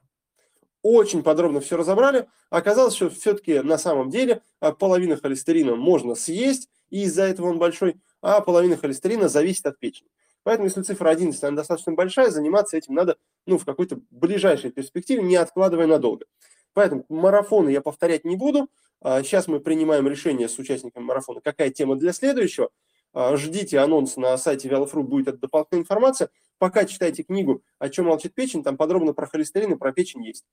Очень 0.83 1.23
подробно 1.23 1.61
все 1.61 1.77
разобрали. 1.77 2.27
Оказалось, 2.51 2.97
что 2.97 3.09
все-таки 3.09 3.61
на 3.61 3.79
самом 3.79 4.11
деле 4.11 4.43
а, 4.59 4.73
половину 4.73 5.17
холестерина 5.17 5.77
можно 5.77 6.17
съесть, 6.17 6.69
и 6.91 7.05
из-за 7.05 7.23
этого 7.23 7.47
он 7.47 7.61
большой, 7.61 8.01
а 8.21 8.41
половина 8.41 8.77
холестерина 8.77 9.29
зависит 9.29 9.65
от 9.67 9.79
печени. 9.79 10.09
Поэтому, 10.43 10.67
если 10.67 10.83
цифра 10.83 11.11
11 11.11 11.41
она 11.45 11.57
достаточно 11.57 11.93
большая, 11.93 12.31
заниматься 12.31 12.77
этим 12.77 12.95
надо 12.95 13.17
ну, 13.47 13.59
в 13.59 13.65
какой-то 13.65 14.01
ближайшей 14.11 14.73
перспективе, 14.73 15.23
не 15.23 15.37
откладывая 15.37 15.87
надолго. 15.87 16.27
Поэтому 16.73 17.07
марафоны 17.09 17.69
я 17.69 17.81
повторять 17.81 18.25
не 18.25 18.35
буду. 18.35 18.69
Сейчас 19.03 19.47
мы 19.47 19.61
принимаем 19.61 20.09
решение 20.09 20.49
с 20.49 20.59
участниками 20.59 21.05
марафона, 21.05 21.41
какая 21.41 21.71
тема 21.71 21.95
для 21.95 22.13
следующего. 22.13 22.71
А, 23.17 23.35
ждите 23.39 23.79
анонс 23.79 24.19
на 24.19 24.37
сайте 24.37 24.69
Вялофру, 24.69 25.03
будет 25.03 25.29
эта 25.29 25.39
дополнительная 25.39 25.81
информация. 25.81 26.29
Пока 26.59 26.85
читайте 26.85 27.23
книгу 27.23 27.63
«О 27.79 27.89
чем 27.89 28.05
молчит 28.05 28.35
печень», 28.35 28.63
там 28.63 28.77
подробно 28.77 29.15
про 29.15 29.27
холестерин 29.27 29.73
и 29.73 29.79
про 29.79 29.91
печень 29.91 30.23
есть. 30.23 30.45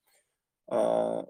А, 0.69 1.25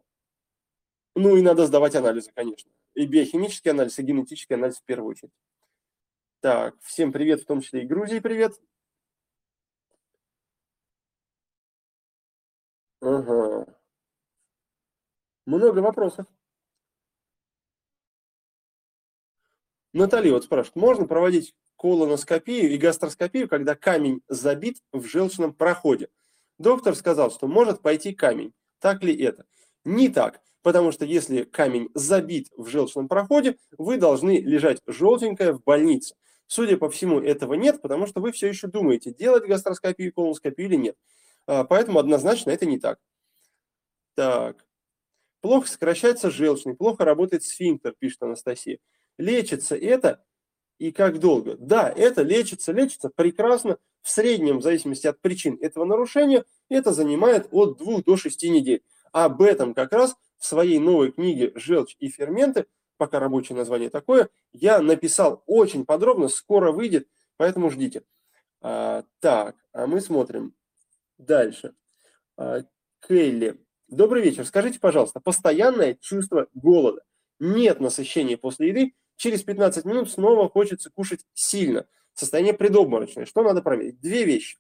Ну 1.16 1.36
и 1.36 1.42
надо 1.42 1.66
сдавать 1.66 1.96
анализы, 1.96 2.32
конечно. 2.36 2.72
И 2.94 3.08
биохимический 3.08 3.72
анализ, 3.72 3.98
и 3.98 4.04
генетический 4.04 4.56
анализ 4.56 4.78
в 4.78 4.84
первую 4.84 5.10
очередь. 5.10 5.34
Так, 6.42 6.76
всем 6.82 7.12
привет, 7.12 7.42
в 7.42 7.46
том 7.48 7.62
числе 7.62 7.82
и 7.82 7.88
Грузии 7.88 8.20
привет. 8.20 8.54
Ага. 13.02 13.66
Много 15.46 15.80
вопросов. 15.80 16.26
Наталья 19.94 20.34
вот 20.34 20.44
спрашивает, 20.44 20.76
можно 20.76 21.06
проводить 21.06 21.54
колоноскопию 21.78 22.72
и 22.72 22.78
гастроскопию, 22.78 23.48
когда 23.48 23.76
камень 23.76 24.22
забит 24.28 24.78
в 24.92 25.06
желчном 25.06 25.54
проходе? 25.54 26.10
Доктор 26.58 26.96
сказал, 26.96 27.32
что 27.32 27.48
может 27.48 27.82
пойти 27.82 28.14
камень. 28.14 28.54
Так 28.80 29.04
ли 29.04 29.16
это? 29.16 29.46
Не 29.86 30.10
так, 30.10 30.42
потому 30.62 30.92
что 30.92 31.06
если 31.06 31.44
камень 31.44 31.90
забит 31.94 32.48
в 32.58 32.68
желчном 32.68 33.08
проходе, 33.08 33.58
вы 33.78 33.98
должны 33.98 34.40
лежать 34.40 34.82
желтенькое 34.88 35.54
в 35.54 35.64
больнице. 35.64 36.16
Судя 36.48 36.78
по 36.78 36.90
всему, 36.90 37.20
этого 37.20 37.54
нет, 37.54 37.82
потому 37.82 38.08
что 38.08 38.20
вы 38.20 38.32
все 38.32 38.48
еще 38.48 38.68
думаете, 38.68 39.14
делать 39.14 39.48
гастроскопию 39.48 40.10
и 40.10 40.12
колоноскопию 40.12 40.68
или 40.68 40.76
нет. 40.76 40.96
А, 41.48 41.64
поэтому 41.64 42.00
однозначно 42.00 42.52
это 42.52 42.66
не 42.66 42.80
так. 42.80 43.00
Так. 44.16 44.66
Плохо 45.42 45.68
сокращается 45.68 46.32
желчный, 46.32 46.76
плохо 46.76 47.04
работает 47.06 47.44
сфинктер, 47.44 47.94
пишет 47.98 48.24
Анастасия. 48.24 48.80
Лечится 49.18 49.76
это 49.76 50.24
и 50.80 50.92
как 50.92 51.20
долго? 51.20 51.56
Да, 51.58 51.90
это 51.90 52.24
лечится, 52.24 52.72
лечится 52.72 53.10
прекрасно. 53.10 53.78
В 54.02 54.10
среднем, 54.10 54.60
в 54.60 54.64
зависимости 54.64 55.08
от 55.08 55.22
причин 55.22 55.58
этого 55.62 55.86
нарушения, 55.86 56.44
это 56.70 56.92
занимает 56.92 57.48
от 57.52 57.78
2 57.78 58.02
до 58.02 58.18
6 58.18 58.44
недель. 58.50 58.84
Об 59.14 59.42
этом 59.42 59.74
как 59.74 59.94
раз 59.94 60.16
в 60.38 60.46
своей 60.46 60.80
новой 60.80 61.12
книге 61.12 61.54
«Желчь 61.56 61.96
и 62.00 62.10
ферменты», 62.10 62.66
пока 62.98 63.20
рабочее 63.20 63.58
название 63.58 63.90
такое, 63.90 64.30
я 64.52 64.82
написал 64.82 65.44
очень 65.46 65.86
подробно, 65.86 66.28
скоро 66.28 66.72
выйдет, 66.72 67.08
поэтому 67.38 67.70
ждите. 67.70 68.04
А, 68.62 69.04
так, 69.20 69.56
а 69.72 69.88
мы 69.88 70.02
смотрим 70.02 70.54
дальше. 71.18 71.76
А, 72.38 72.64
Келли. 73.08 73.58
Добрый 73.88 74.22
вечер. 74.24 74.46
Скажите, 74.46 74.80
пожалуйста, 74.80 75.20
постоянное 75.20 75.96
чувство 75.96 76.48
голода. 76.54 77.04
Нет 77.40 77.80
насыщения 77.80 78.38
после 78.38 78.70
еды. 78.70 78.94
Через 79.16 79.44
15 79.44 79.86
минут 79.86 80.10
снова 80.12 80.50
хочется 80.50 80.90
кушать 80.90 81.26
сильно. 81.34 81.86
Состояние 82.14 82.54
предобморочное. 82.54 83.26
Что 83.26 83.44
надо 83.44 83.62
проверить? 83.62 84.00
Две 84.00 84.26
вещи. 84.26 84.58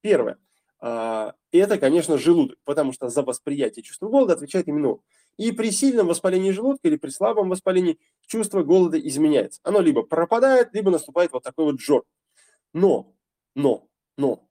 Первое. 0.00 0.38
А, 0.78 1.34
это, 1.52 1.78
конечно, 1.78 2.18
желудок, 2.18 2.58
потому 2.64 2.92
что 2.92 3.08
за 3.08 3.22
восприятие 3.22 3.82
чувства 3.82 4.08
голода 4.08 4.34
отвечает 4.34 4.68
именно 4.68 4.88
он. 4.88 5.00
И 5.36 5.52
при 5.52 5.70
сильном 5.70 6.06
воспалении 6.06 6.50
желудка 6.50 6.88
или 6.88 6.96
при 6.96 7.10
слабом 7.10 7.48
воспалении 7.48 7.98
чувство 8.26 8.62
голода 8.62 8.98
изменяется. 8.98 9.60
Оно 9.62 9.80
либо 9.80 10.02
пропадает, 10.02 10.72
либо 10.72 10.90
наступает 10.90 11.32
вот 11.32 11.42
такой 11.42 11.66
вот 11.66 11.80
жор. 11.80 12.04
Но, 12.72 13.14
но, 13.54 13.88
но 14.16 14.48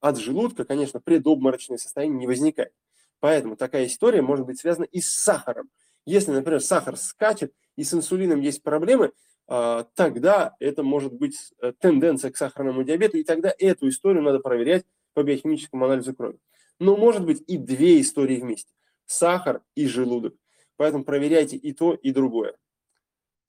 от 0.00 0.18
желудка, 0.18 0.64
конечно, 0.64 1.00
предобморочное 1.00 1.78
состояние 1.78 2.18
не 2.18 2.26
возникает. 2.26 2.72
Поэтому 3.20 3.56
такая 3.56 3.86
история 3.86 4.22
может 4.22 4.46
быть 4.46 4.60
связана 4.60 4.84
и 4.84 5.00
с 5.00 5.10
сахаром. 5.10 5.70
Если, 6.04 6.30
например, 6.30 6.60
сахар 6.60 6.96
скачет 6.96 7.52
и 7.78 7.84
с 7.84 7.94
инсулином 7.94 8.40
есть 8.40 8.64
проблемы, 8.64 9.12
а, 9.46 9.84
тогда 9.94 10.56
это 10.58 10.82
может 10.82 11.12
быть 11.12 11.38
э, 11.62 11.72
тенденция 11.78 12.32
к 12.32 12.36
сахарному 12.36 12.82
диабету, 12.82 13.18
и 13.18 13.22
тогда 13.22 13.54
эту 13.56 13.88
историю 13.88 14.24
надо 14.24 14.40
проверять 14.40 14.84
по 15.14 15.22
биохимическому 15.22 15.84
анализу 15.84 16.12
крови. 16.12 16.40
Но 16.80 16.96
может 16.96 17.24
быть 17.24 17.40
и 17.46 17.56
две 17.56 18.00
истории 18.00 18.40
вместе. 18.40 18.72
Сахар 19.06 19.62
и 19.76 19.86
желудок. 19.86 20.34
Поэтому 20.76 21.04
проверяйте 21.04 21.56
и 21.56 21.72
то, 21.72 21.94
и 21.94 22.10
другое. 22.10 22.56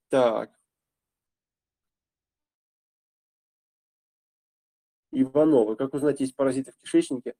Так. 0.09 0.51
Иванова. 5.11 5.73
Как 5.73 5.95
узнать, 5.95 6.19
есть 6.19 6.35
паразиты 6.35 6.71
в 6.71 6.77
кишечнике, 6.77 7.33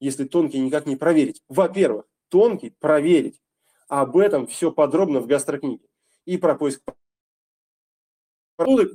если 0.00 0.24
тонкий 0.24 0.58
никак 0.58 0.86
не 0.86 0.96
проверить? 0.96 1.42
Во-первых, 1.48 2.06
тонкий 2.30 2.70
проверить. 2.70 3.42
Об 3.88 4.16
этом 4.16 4.46
все 4.46 4.72
подробно 4.72 5.20
в 5.20 5.26
гастрокниге. 5.26 5.87
И 6.28 6.36
про 6.36 6.54
поиск 6.56 6.82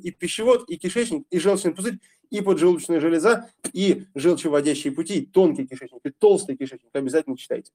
и 0.03 0.11
пищевод, 0.11 0.69
и 0.69 0.77
кишечник, 0.77 1.25
и 1.31 1.39
желчный 1.39 1.73
пузырь, 1.73 1.97
и 2.29 2.41
поджелудочная 2.41 2.99
железа, 2.99 3.49
и 3.71 4.05
желчеводящие 4.13 4.93
пути, 4.93 5.21
и 5.21 5.25
тонкий 5.25 5.65
кишечник, 5.65 6.01
и 6.05 6.11
толстый 6.11 6.55
кишечник. 6.55 6.91
Обязательно 6.93 7.35
читайте. 7.35 7.71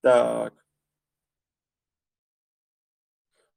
Так. 0.00 0.54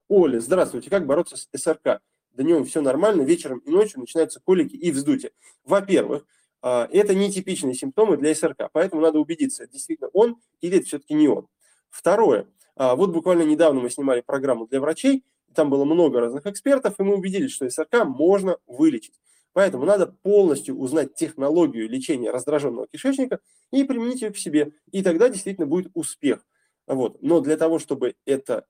Оля, 0.09 0.41
здравствуйте. 0.41 0.89
Как 0.89 1.05
бороться 1.05 1.37
с 1.37 1.47
СРК? 1.55 2.01
Днем 2.33 2.65
все 2.65 2.81
нормально, 2.81 3.21
вечером 3.21 3.59
и 3.59 3.69
ночью 3.69 4.01
начинаются 4.01 4.41
колики 4.41 4.75
и 4.75 4.91
вздутие. 4.91 5.31
Во-первых, 5.63 6.25
а, 6.61 6.89
это 6.91 7.15
нетипичные 7.15 7.73
симптомы 7.73 8.17
для 8.17 8.35
СРК, 8.35 8.69
поэтому 8.73 9.01
надо 9.01 9.19
убедиться, 9.19 9.65
действительно 9.65 10.09
он 10.09 10.41
или 10.59 10.79
это 10.79 10.87
все-таки 10.87 11.13
не 11.13 11.29
он. 11.29 11.47
Второе. 11.89 12.47
А, 12.75 12.95
вот 12.95 13.11
буквально 13.11 13.43
недавно 13.43 13.81
мы 13.81 13.89
снимали 13.89 14.21
программу 14.21 14.67
для 14.67 14.81
врачей, 14.81 15.23
там 15.53 15.69
было 15.69 15.85
много 15.85 16.19
разных 16.19 16.45
экспертов, 16.45 16.99
и 16.99 17.03
мы 17.03 17.15
убедились, 17.15 17.51
что 17.51 17.69
СРК 17.69 18.05
можно 18.05 18.57
вылечить. 18.67 19.19
Поэтому 19.53 19.85
надо 19.85 20.07
полностью 20.07 20.77
узнать 20.77 21.15
технологию 21.15 21.89
лечения 21.89 22.29
раздраженного 22.29 22.87
кишечника 22.87 23.39
и 23.71 23.85
применить 23.85 24.21
ее 24.21 24.31
к 24.31 24.37
себе. 24.37 24.73
И 24.91 25.01
тогда 25.01 25.29
действительно 25.29 25.65
будет 25.65 25.89
успех. 25.93 26.45
Вот. 26.87 27.21
Но 27.21 27.39
для 27.39 27.55
того, 27.55 27.79
чтобы 27.79 28.15
это 28.25 28.65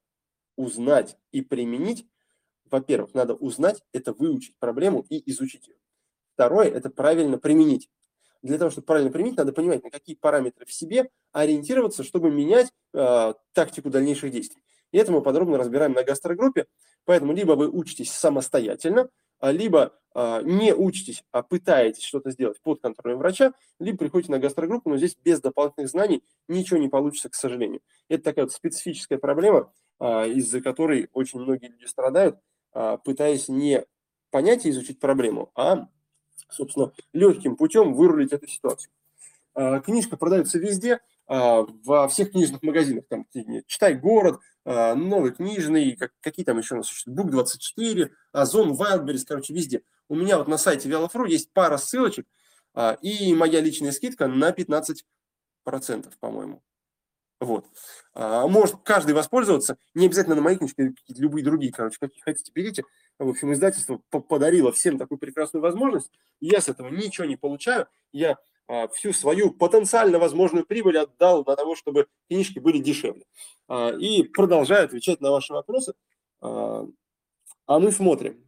узнать 0.56 1.18
и 1.32 1.42
применить, 1.42 2.06
во-первых, 2.70 3.16
надо 3.16 3.34
узнать, 3.34 3.82
это 3.94 4.14
выучить 4.14 4.56
проблему 4.60 5.04
и 5.10 5.28
изучить 5.32 5.68
ее. 5.68 5.76
Второе– 6.36 6.70
это 6.72 6.92
правильно 6.92 7.40
применить. 7.40 7.90
Для 8.46 8.60
того, 8.60 8.70
чтобы 8.70 8.86
правильно 8.86 9.12
применить, 9.12 9.38
надо 9.38 9.54
понимать, 9.54 9.84
на 9.84 9.90
какие 9.90 10.16
параметры 10.16 10.68
в 10.68 10.72
себе 10.72 11.10
ориентироваться, 11.32 12.04
чтобы 12.04 12.30
менять 12.30 12.72
э, 12.94 13.34
тактику 13.54 13.90
дальнейших 13.90 14.32
действий. 14.32 14.62
И 14.92 15.00
это 15.00 15.12
мы 15.12 15.24
подробно 15.24 15.58
разбираем 15.58 15.94
на 15.94 16.04
гастрогруппе. 16.04 16.68
Поэтому 17.06 17.34
либо 17.34 17.54
вы 17.54 17.68
учитесь 17.70 18.12
самостоятельно, 18.12 19.10
а, 19.40 19.52
либо 19.52 20.00
а, 20.14 20.44
не 20.44 20.76
учитесь, 20.76 21.24
а 21.32 21.42
пытаетесь 21.42 22.04
что-то 22.04 22.30
сделать 22.30 22.62
под 22.62 22.82
контролем 22.82 23.18
врача, 23.18 23.54
либо 23.80 23.98
приходите 23.98 24.32
на 24.32 24.38
гастрогруппу, 24.38 24.92
но 24.92 24.98
здесь 24.98 25.18
без 25.24 25.42
дополнительных 25.42 25.90
знаний 25.90 26.24
ничего 26.48 26.80
не 26.80 26.88
получится, 26.88 27.30
к 27.30 27.36
сожалению. 27.36 27.82
Это 28.10 28.26
такая 28.26 28.46
вот 28.46 28.54
специфическая 28.54 29.18
проблема, 29.18 29.74
а, 30.00 30.28
из-за 30.28 30.62
которой 30.62 31.10
очень 31.14 31.40
многие 31.40 31.70
люди 31.70 31.86
страдают, 31.86 32.38
пытаясь 33.06 33.48
не 33.48 33.86
понять 34.30 34.66
и 34.66 34.70
изучить 34.70 35.00
проблему, 35.00 35.50
а, 35.56 35.88
собственно, 36.50 36.92
легким 37.14 37.56
путем 37.56 37.94
вырулить 37.94 38.34
эту 38.34 38.48
ситуацию. 38.48 38.92
Книжка 39.84 40.18
продается 40.18 40.60
везде, 40.60 41.00
во 41.28 42.08
всех 42.10 42.32
книжных 42.32 42.62
магазинах. 42.62 43.06
Там, 43.08 43.26
читай 43.68 43.96
город, 43.96 44.40
а, 44.66 44.96
новый 44.96 45.32
книжный, 45.32 45.96
как, 45.96 46.12
какие 46.22 46.44
там 46.44 46.58
еще 46.58 46.74
у 46.74 46.78
нас 46.78 46.88
существуют, 46.88 47.18
Бук 47.18 47.32
24, 47.32 48.12
Озон, 48.32 48.74
Wildberries, 48.74 49.24
короче, 49.28 49.54
везде. 49.54 49.84
У 50.10 50.16
меня 50.16 50.40
вот 50.40 50.48
на 50.48 50.58
сайте 50.58 50.90
Велофру 50.90 51.26
есть 51.26 51.52
пара 51.54 51.78
ссылочек 51.78 52.28
а, 52.74 52.98
и 53.02 53.34
моя 53.36 53.62
личная 53.62 53.92
скидка 53.92 54.28
на 54.28 54.50
15%, 54.50 55.04
по-моему. 56.20 56.64
Вот. 57.40 57.66
А, 58.14 58.48
может 58.48 58.78
каждый 58.84 59.14
воспользоваться, 59.14 59.78
не 59.94 60.06
обязательно 60.06 60.36
на 60.36 60.42
моей 60.42 60.58
книжке, 60.58 60.94
любые 61.10 61.44
другие, 61.44 61.72
короче, 61.72 61.98
какие 62.00 62.22
хотите, 62.22 62.52
берите. 62.54 62.84
В 63.20 63.30
общем, 63.30 63.54
издательство 63.54 64.02
подарило 64.10 64.72
всем 64.72 64.98
такую 64.98 65.18
прекрасную 65.18 65.62
возможность. 65.62 66.12
Я 66.40 66.62
с 66.62 66.70
этого 66.70 66.90
ничего 66.90 67.26
не 67.26 67.36
получаю. 67.36 67.88
Я 68.12 68.38
а, 68.68 68.88
всю 68.90 69.14
свою 69.14 69.52
потенциально 69.52 70.18
возможную 70.18 70.66
прибыль 70.66 70.98
отдал 70.98 71.44
на 71.46 71.56
того, 71.56 71.76
чтобы 71.76 72.08
книжки 72.30 72.60
были 72.60 72.80
дешевле. 72.80 73.26
А, 73.68 73.92
и 73.92 74.24
продолжаю 74.24 74.86
отвечать 74.86 75.22
на 75.22 75.32
ваши 75.32 75.54
вопросы. 75.54 75.94
А, 76.42 76.86
а 77.68 77.80
мы 77.80 77.92
смотрим 77.92 78.44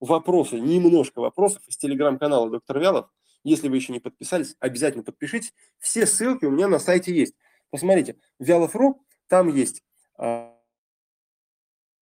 вопросы, 0.00 0.58
немножко 0.58 1.20
вопросов 1.20 1.62
из 1.68 1.76
телеграм-канала 1.76 2.50
доктор 2.50 2.78
Вялов. 2.80 3.08
Если 3.44 3.68
вы 3.68 3.76
еще 3.76 3.92
не 3.92 4.00
подписались, 4.00 4.56
обязательно 4.60 5.02
подпишитесь. 5.02 5.52
Все 5.78 6.06
ссылки 6.06 6.44
у 6.44 6.50
меня 6.50 6.68
на 6.68 6.78
сайте 6.78 7.14
есть. 7.14 7.34
Посмотрите, 7.72 8.16
Вялов.ру, 8.38 9.04
там 9.26 9.48
есть 9.48 9.82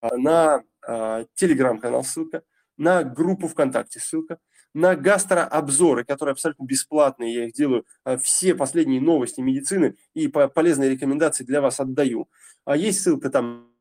на 0.01 0.63
телеграм-канал 1.35 2.03
ссылка, 2.03 2.43
на 2.77 3.03
группу 3.03 3.47
ВКонтакте 3.47 3.99
ссылка, 3.99 4.37
на 4.73 4.95
гастрообзоры, 4.95 6.05
которые 6.05 6.33
абсолютно 6.33 6.63
бесплатные, 6.65 7.33
я 7.33 7.45
их 7.45 7.53
делаю, 7.53 7.85
а, 8.03 8.17
все 8.17 8.55
последние 8.55 9.01
новости 9.01 9.41
медицины 9.41 9.95
и 10.13 10.27
полезные 10.27 10.89
рекомендации 10.89 11.43
для 11.43 11.61
вас 11.61 11.79
отдаю. 11.79 12.29
А 12.65 12.75
есть 12.77 13.01
ссылка 13.01 13.29
там 13.29 13.71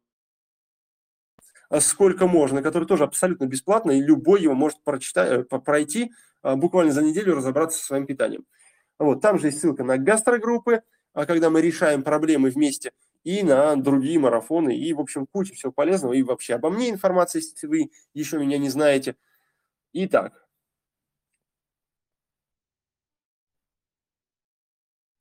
а, 1.68 1.80
сколько 1.80 2.26
можно, 2.26 2.62
который 2.62 2.86
тоже 2.86 3.04
абсолютно 3.04 3.46
бесплатно, 3.46 3.92
и 3.92 4.02
любой 4.02 4.42
его 4.42 4.54
может 4.54 4.82
прочитать, 4.82 5.46
э, 5.50 5.58
пройти 5.60 6.12
а, 6.42 6.56
буквально 6.56 6.92
за 6.92 7.02
неделю, 7.02 7.36
разобраться 7.36 7.78
со 7.78 7.86
своим 7.86 8.06
питанием. 8.06 8.44
Вот, 8.98 9.22
там 9.22 9.38
же 9.38 9.46
есть 9.46 9.60
ссылка 9.60 9.84
на 9.84 9.96
гастрогруппы, 9.96 10.82
когда 11.12 11.50
мы 11.50 11.60
решаем 11.60 12.02
проблемы 12.02 12.50
вместе, 12.50 12.92
и 13.24 13.42
на 13.42 13.76
другие 13.76 14.18
марафоны, 14.18 14.76
и, 14.76 14.92
в 14.92 15.00
общем, 15.00 15.26
куча 15.26 15.54
всего 15.54 15.72
полезного, 15.72 16.14
и 16.14 16.22
вообще 16.22 16.54
обо 16.54 16.70
мне 16.70 16.90
информация, 16.90 17.40
если 17.40 17.66
вы 17.66 17.90
еще 18.14 18.38
меня 18.38 18.58
не 18.58 18.70
знаете. 18.70 19.16
Итак. 19.92 20.46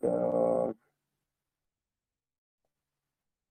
Так. 0.02 0.76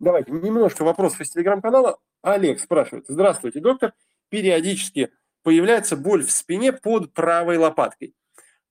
Давайте, 0.00 0.30
немножко 0.32 0.84
вопросов 0.84 1.20
из 1.20 1.30
телеграм-канала. 1.30 1.98
Олег 2.22 2.60
спрашивает. 2.60 3.06
Здравствуйте, 3.08 3.60
доктор. 3.60 3.94
Периодически 4.28 5.10
появляется 5.42 5.96
боль 5.96 6.24
в 6.24 6.30
спине 6.30 6.72
под 6.72 7.12
правой 7.12 7.56
лопаткой. 7.58 8.14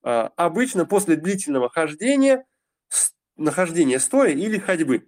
А, 0.03 0.31
обычно 0.37 0.85
после 0.85 1.17
длительного 1.17 1.69
хождения, 1.69 2.45
нахождения 3.37 3.99
стоя 3.99 4.31
или 4.31 4.57
ходьбы. 4.57 5.07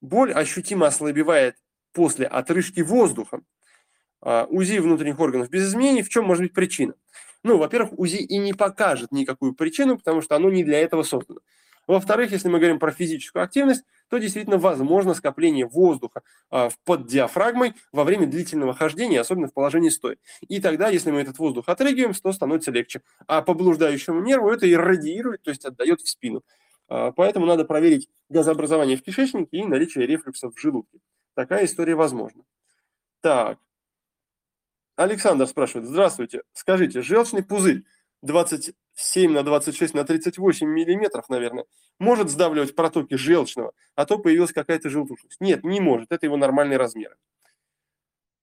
Боль 0.00 0.32
ощутимо 0.32 0.86
ослабевает 0.86 1.56
после 1.92 2.26
отрыжки 2.26 2.80
воздухом. 2.80 3.44
А, 4.20 4.46
УЗИ 4.50 4.78
внутренних 4.78 5.20
органов 5.20 5.50
без 5.50 5.68
изменений. 5.68 6.02
В 6.02 6.08
чем 6.08 6.24
может 6.24 6.42
быть 6.42 6.52
причина? 6.52 6.94
Ну, 7.42 7.58
во-первых, 7.58 7.98
УЗИ 7.98 8.16
и 8.16 8.38
не 8.38 8.54
покажет 8.54 9.12
никакую 9.12 9.54
причину, 9.54 9.98
потому 9.98 10.20
что 10.20 10.36
оно 10.36 10.50
не 10.50 10.64
для 10.64 10.80
этого 10.80 11.02
создано. 11.02 11.40
Во-вторых, 11.86 12.32
если 12.32 12.48
мы 12.48 12.58
говорим 12.58 12.80
про 12.80 12.90
физическую 12.90 13.44
активность, 13.44 13.84
то 14.08 14.18
действительно 14.18 14.58
возможно 14.58 15.14
скопление 15.14 15.66
воздуха 15.66 16.22
а, 16.50 16.70
под 16.84 17.06
диафрагмой 17.06 17.74
во 17.92 18.02
время 18.02 18.26
длительного 18.26 18.74
хождения, 18.74 19.20
особенно 19.20 19.46
в 19.46 19.54
положении 19.54 19.88
стоя. 19.88 20.16
И 20.48 20.60
тогда, 20.60 20.88
если 20.88 21.12
мы 21.12 21.20
этот 21.20 21.38
воздух 21.38 21.68
отрыгиваем, 21.68 22.12
то 22.14 22.32
становится 22.32 22.72
легче. 22.72 23.02
А 23.26 23.42
по 23.42 23.54
блуждающему 23.54 24.20
нерву 24.20 24.50
это 24.50 24.66
и 24.66 24.74
радиирует, 24.74 25.42
то 25.42 25.50
есть 25.50 25.64
отдает 25.64 26.00
в 26.00 26.08
спину. 26.08 26.42
А, 26.88 27.12
поэтому 27.12 27.46
надо 27.46 27.64
проверить 27.64 28.08
газообразование 28.28 28.96
в 28.96 29.02
кишечнике 29.02 29.58
и 29.58 29.64
наличие 29.64 30.06
рефлюксов 30.06 30.54
в 30.54 30.60
желудке. 30.60 30.98
Такая 31.34 31.64
история 31.64 31.94
возможна. 31.94 32.44
Так. 33.20 33.58
Александр 34.96 35.46
спрашивает. 35.46 35.88
Здравствуйте. 35.88 36.42
Скажите, 36.52 37.02
желчный 37.02 37.44
пузырь 37.44 37.84
27 38.22 39.30
на 39.30 39.42
26 39.42 39.94
на 39.94 40.04
38 40.04 40.66
миллиметров, 40.66 41.28
наверное, 41.28 41.66
может 41.98 42.30
сдавливать 42.30 42.74
протоки 42.74 43.14
желчного, 43.14 43.72
а 43.94 44.06
то 44.06 44.18
появилась 44.18 44.52
какая-то 44.52 44.88
желтушность. 44.88 45.40
Нет, 45.40 45.64
не 45.64 45.80
может. 45.80 46.12
Это 46.12 46.26
его 46.26 46.36
нормальный 46.36 46.76
размер. 46.76 47.16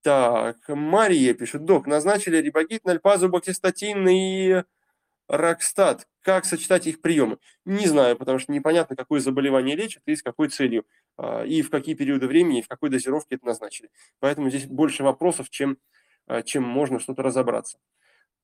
Так, 0.03 0.58
Мария 0.67 1.34
пишет. 1.34 1.65
Док, 1.65 1.88
назначили 1.88 2.38
ребагит, 2.38 2.84
нольпазу, 2.84 3.30
бактистатин 3.30 4.08
и 4.10 4.63
Рокстат. 5.27 6.07
Как 6.21 6.45
сочетать 6.45 6.88
их 6.88 7.01
приемы? 7.01 7.38
Не 7.65 7.88
знаю, 7.88 8.17
потому 8.17 8.39
что 8.39 8.51
непонятно, 8.51 8.95
какое 8.95 9.19
заболевание 9.19 9.75
лечат 9.75 10.03
и 10.05 10.15
с 10.15 10.23
какой 10.23 10.49
целью, 10.49 10.86
а, 11.17 11.43
и 11.43 11.62
в 11.62 11.69
какие 11.69 11.95
периоды 11.95 12.27
времени, 12.27 12.59
и 12.59 12.62
в 12.62 12.67
какой 12.67 12.89
дозировке 12.89 13.36
это 13.36 13.45
назначили. 13.45 13.89
Поэтому 14.19 14.49
здесь 14.49 14.65
больше 14.65 15.03
вопросов, 15.03 15.49
чем, 15.49 15.77
а, 16.27 16.41
чем 16.41 16.63
можно 16.63 16.99
что-то 16.99 17.23
разобраться. 17.23 17.77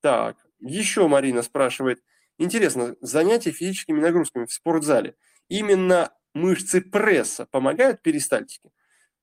Так, 0.02 0.38
еще 0.60 1.08
Марина 1.08 1.42
спрашивает. 1.42 2.02
Интересно, 2.38 2.96
занятия 3.02 3.52
физическими 3.52 4.00
нагрузками 4.00 4.46
в 4.46 4.54
спортзале. 4.54 5.16
Именно 5.50 6.14
мышцы 6.34 6.82
пресса 6.82 7.46
помогают 7.46 8.02
перистальтике? 8.02 8.72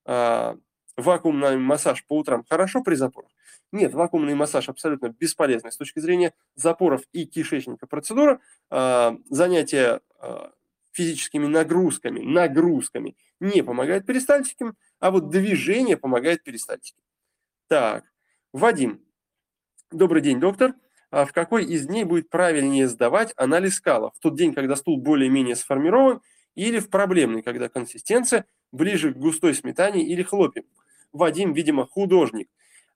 А, 0.05 0.57
вакуумный 0.97 1.57
массаж 1.57 2.05
по 2.07 2.19
утрам 2.19 2.45
хорошо 2.49 2.83
при 2.83 2.95
запорах? 2.95 3.31
Нет, 3.73 3.95
вакуумный 3.95 4.35
массаж 4.35 4.69
абсолютно 4.69 5.09
бесполезный 5.09 5.73
с 5.73 5.77
точки 5.77 5.99
зрения 5.99 6.35
запоров 6.55 7.03
и 7.13 7.27
кишечника 7.27 7.87
процедура. 7.87 8.41
А, 8.71 9.17
занятия 9.29 10.01
а, 10.21 10.53
физическими 10.93 11.47
нагрузками, 11.47 12.21
нагрузками 12.21 13.17
не 13.41 13.63
помогает 13.63 14.07
перистальтике, 14.07 14.73
а 14.99 15.11
вот 15.11 15.29
движение 15.29 15.97
помогает 15.97 16.43
перистальтике. 16.43 17.01
Так, 17.69 18.05
Вадим. 18.53 19.05
Добрый 19.91 20.23
день, 20.23 20.41
доктор. 20.41 20.75
А 21.11 21.25
в 21.25 21.33
какой 21.33 21.65
из 21.65 21.87
дней 21.87 22.05
будет 22.05 22.31
правильнее 22.31 22.89
сдавать 22.89 23.33
анализ 23.37 23.81
кала? 23.81 24.11
В 24.13 24.19
тот 24.19 24.37
день, 24.37 24.55
когда 24.55 24.75
стул 24.77 25.01
более-менее 25.01 25.55
сформирован, 25.55 26.21
или 26.55 26.79
в 26.79 26.89
проблемный, 26.89 27.43
когда 27.43 27.69
консистенция 27.69 28.47
ближе 28.73 29.13
к 29.13 29.17
густой 29.17 29.55
сметане 29.55 30.03
или 30.03 30.23
хлопьям? 30.23 30.65
Вадим, 31.17 31.53
видимо, 31.53 31.87
художник. 31.87 32.49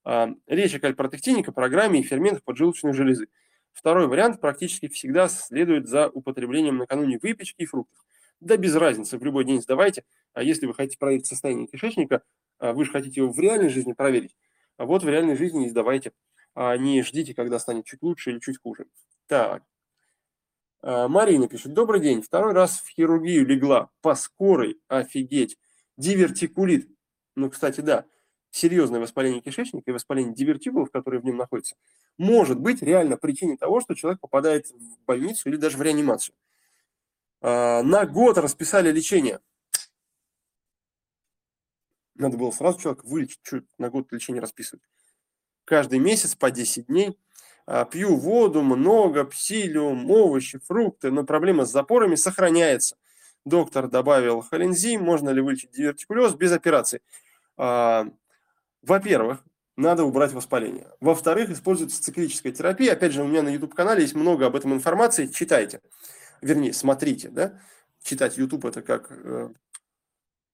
А, 0.03 0.29
речь 0.47 0.75
о 0.75 0.79
кальпротектинике, 0.79 1.51
программе 1.51 1.99
и 1.99 2.03
ферментах 2.03 2.43
поджелудочной 2.43 2.93
железы. 2.93 3.27
Второй 3.73 4.07
вариант 4.07 4.41
практически 4.41 4.87
всегда 4.87 5.27
следует 5.29 5.87
за 5.87 6.09
употреблением 6.09 6.77
накануне 6.77 7.19
выпечки 7.21 7.61
и 7.61 7.65
фруктов. 7.65 8.03
Да 8.39 8.57
без 8.57 8.75
разницы, 8.75 9.17
в 9.17 9.23
любой 9.23 9.45
день 9.45 9.61
сдавайте. 9.61 10.03
А 10.33 10.43
если 10.43 10.65
вы 10.65 10.73
хотите 10.73 10.97
проверить 10.97 11.27
состояние 11.27 11.67
кишечника, 11.67 12.23
а 12.57 12.73
вы 12.73 12.85
же 12.85 12.91
хотите 12.91 13.21
его 13.21 13.31
в 13.31 13.39
реальной 13.39 13.69
жизни 13.69 13.93
проверить, 13.93 14.35
а 14.77 14.85
вот 14.85 15.03
в 15.03 15.09
реальной 15.09 15.35
жизни 15.35 15.59
не 15.59 15.69
сдавайте, 15.69 16.11
а 16.53 16.75
не 16.77 17.01
ждите, 17.03 17.33
когда 17.33 17.59
станет 17.59 17.85
чуть 17.85 18.01
лучше 18.01 18.31
или 18.31 18.39
чуть 18.39 18.59
хуже. 18.61 18.87
Так. 19.27 19.63
Марина 20.81 21.47
пишет. 21.47 21.73
Добрый 21.73 22.01
день. 22.01 22.21
Второй 22.21 22.53
раз 22.53 22.79
в 22.79 22.89
хирургию 22.89 23.45
легла. 23.45 23.89
По 24.01 24.15
скорой. 24.15 24.79
Офигеть. 24.87 25.57
Дивертикулит. 25.97 26.89
Ну, 27.41 27.49
кстати, 27.49 27.81
да 27.81 28.05
серьезное 28.51 28.99
воспаление 28.99 29.41
кишечника 29.41 29.89
и 29.89 29.93
воспаление 29.93 30.35
дивертикулов, 30.35 30.91
которые 30.91 31.21
в 31.21 31.25
нем 31.25 31.37
находятся, 31.37 31.75
может 32.19 32.59
быть 32.59 32.83
реально 32.83 33.17
причиной 33.17 33.57
того, 33.57 33.81
что 33.81 33.95
человек 33.95 34.19
попадает 34.19 34.69
в 34.69 35.05
больницу 35.07 35.49
или 35.49 35.55
даже 35.55 35.77
в 35.77 35.81
реанимацию. 35.81 36.35
А, 37.41 37.81
на 37.81 38.05
год 38.05 38.37
расписали 38.37 38.91
лечение. 38.91 39.39
Надо 42.13 42.37
было 42.37 42.51
сразу 42.51 42.79
человека 42.79 43.07
вылечить, 43.07 43.39
что 43.41 43.63
на 43.79 43.89
год 43.89 44.11
лечение 44.11 44.41
расписывать. 44.41 44.83
Каждый 45.65 45.97
месяц 45.97 46.35
по 46.35 46.51
10 46.51 46.85
дней. 46.85 47.17
А, 47.65 47.85
пью 47.85 48.17
воду, 48.17 48.61
много, 48.61 49.23
псилиум, 49.23 50.11
овощи, 50.11 50.59
фрукты, 50.59 51.09
но 51.09 51.23
проблема 51.23 51.65
с 51.65 51.71
запорами 51.71 52.13
сохраняется. 52.13 52.97
Доктор 53.45 53.87
добавил 53.87 54.41
холинзим, 54.41 55.03
можно 55.03 55.29
ли 55.31 55.41
вылечить 55.41 55.71
дивертикулез 55.71 56.35
без 56.35 56.51
операции. 56.51 57.01
А, 57.63 58.07
во-первых, 58.81 59.43
надо 59.77 60.03
убрать 60.03 60.33
воспаление. 60.33 60.91
Во-вторых, 60.99 61.51
используется 61.51 62.01
циклическая 62.01 62.51
терапия. 62.51 62.93
Опять 62.93 63.13
же, 63.13 63.21
у 63.21 63.27
меня 63.27 63.43
на 63.43 63.49
YouTube-канале 63.49 64.01
есть 64.01 64.15
много 64.15 64.47
об 64.47 64.55
этом 64.55 64.73
информации. 64.73 65.27
Читайте. 65.27 65.79
Вернее, 66.41 66.73
смотрите. 66.73 67.29
Да? 67.29 67.59
Читать 68.01 68.35
YouTube– 68.35 68.65
это 68.67 68.81
как 68.81 69.11
э, 69.11 69.53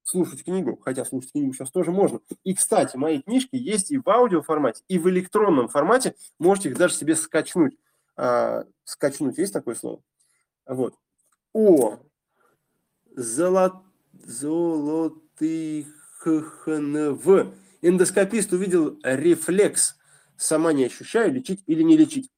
слушать 0.03 0.43
книгу. 0.43 0.77
Хотя 0.83 1.05
слушать 1.05 1.31
книгу 1.31 1.53
сейчас 1.53 1.71
тоже 1.71 1.91
можно. 1.91 2.19
И, 2.43 2.53
кстати, 2.53 2.97
мои 2.97 3.21
книжки 3.21 3.55
есть 3.55 3.89
и 3.89 3.99
в 3.99 4.09
аудио 4.09 4.41
формате, 4.41 4.83
и 4.89 4.99
в 4.99 5.07
электронном 5.09 5.69
формате. 5.69 6.13
Можете 6.39 6.71
их 6.71 6.77
даже 6.77 6.93
себе 6.93 7.15
скачнуть. 7.15 7.77
А, 8.17 8.65
скачнуть 8.83 9.37
есть 9.37 9.53
такое 9.53 9.75
слово? 9.75 10.01
Вот. 10.65 10.93
О, 11.53 11.99
золот... 13.15 13.75
золотых 14.11 15.96
ХНВ 16.19 17.53
эндоскопист 17.82 18.53
увидел 18.53 18.99
рефлекс, 19.03 19.95
сама 20.36 20.73
не 20.73 20.86
ощущаю, 20.86 21.32
лечить 21.32 21.63
или 21.67 21.84
не 21.84 21.97
лечить. 21.97 22.30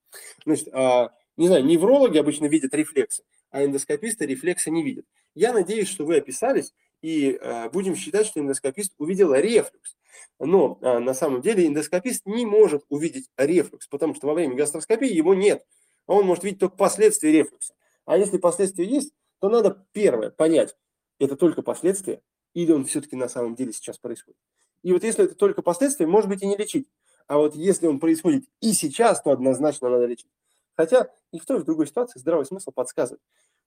Значит, 0.46 0.70
а, 0.74 1.12
не 1.38 1.48
знаю, 1.48 1.65
неврологи 1.65 2.18
обычно 2.18 2.48
видят 2.48 2.74
рефлексы, 2.74 3.24
а 3.52 3.63
эндоскописты 3.63 4.26
рефлекса 4.26 4.70
не 4.72 4.84
видят. 4.84 5.06
Я 5.36 5.54
надеюсь, 5.54 5.88
что 5.88 6.06
вы 6.06 6.18
описались, 6.18 6.74
и 7.02 7.38
а, 7.42 7.70
будем 7.70 7.96
считать, 7.96 8.28
что 8.28 8.39
эндоскопист 8.39 8.94
увидел 8.98 9.34
рефлюкс. 9.34 9.96
Но 10.39 10.80
а, 10.82 11.00
на 11.00 11.13
самом 11.13 11.42
деле 11.42 11.68
эндоскопист 11.68 12.26
не 12.26 12.46
может 12.46 12.84
увидеть 12.89 13.30
рефлюкс, 13.38 13.88
потому 13.88 14.15
что 14.15 14.28
во 14.28 14.34
время 14.34 14.56
гастроскопии 14.56 15.12
его 15.12 15.34
нет. 15.34 15.65
Он 16.08 16.26
может 16.26 16.44
видеть 16.44 16.60
только 16.60 16.76
последствия 16.76 17.32
рефлюкса. 17.32 17.74
А 18.06 18.18
если 18.18 18.38
последствия 18.38 18.86
есть, 18.86 19.13
то 19.39 19.50
надо 19.50 19.86
первое 19.94 20.32
понять, 20.32 20.76
это 21.20 21.36
только 21.36 21.62
последствия, 21.62 22.22
или 22.63 22.72
он 22.72 22.86
все-таки 22.86 23.15
на 23.15 23.30
самом 23.30 23.56
деле 23.56 23.74
сейчас 23.74 23.98
происходит. 23.98 24.39
И 24.84 24.93
вот 24.93 25.04
если 25.04 25.26
это 25.26 25.36
только 25.36 25.62
последствия, 25.62 26.08
может 26.08 26.30
быть 26.30 26.41
и 26.41 26.48
не 26.48 26.58
лечить. 26.58 26.88
А 27.28 27.38
вот 27.38 27.56
если 27.56 27.88
он 27.88 28.00
происходит 28.00 28.45
и 28.60 28.74
сейчас, 28.74 29.22
то 29.22 29.32
однозначно 29.32 29.89
надо 29.89 30.06
лечить. 30.06 30.32
Хотя 30.76 31.10
и 31.32 31.39
в 31.39 31.45
той, 31.45 31.58
и 31.58 31.60
в 31.62 31.65
другой 31.65 31.88
ситуации 31.88 32.19
здравый 32.19 32.45
смысл 32.45 32.72
подсказывает, 32.72 33.22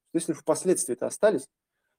что 0.08 0.18
если 0.18 0.32
уж 0.32 0.44
последствия-то 0.44 1.06
остались, 1.06 1.48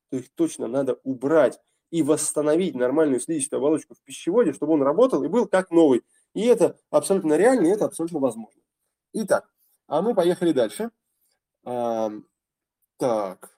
то 0.09 0.17
их 0.17 0.29
точно 0.33 0.67
надо 0.67 0.99
убрать 1.03 1.59
и 1.89 2.03
восстановить 2.03 2.75
нормальную 2.75 3.19
слизистую 3.19 3.59
оболочку 3.59 3.95
в 3.95 4.01
пищеводе, 4.01 4.53
чтобы 4.53 4.73
он 4.73 4.81
работал 4.81 5.23
и 5.23 5.27
был 5.27 5.47
как 5.47 5.71
новый. 5.71 6.03
И 6.33 6.41
это 6.41 6.77
абсолютно 6.89 7.37
реально, 7.37 7.67
и 7.67 7.69
это 7.69 7.85
абсолютно 7.85 8.19
возможно. 8.19 8.61
Итак, 9.13 9.47
а 9.87 10.01
мы 10.01 10.15
поехали 10.15 10.51
дальше. 10.51 10.89
А, 11.63 12.11
так. 12.97 13.52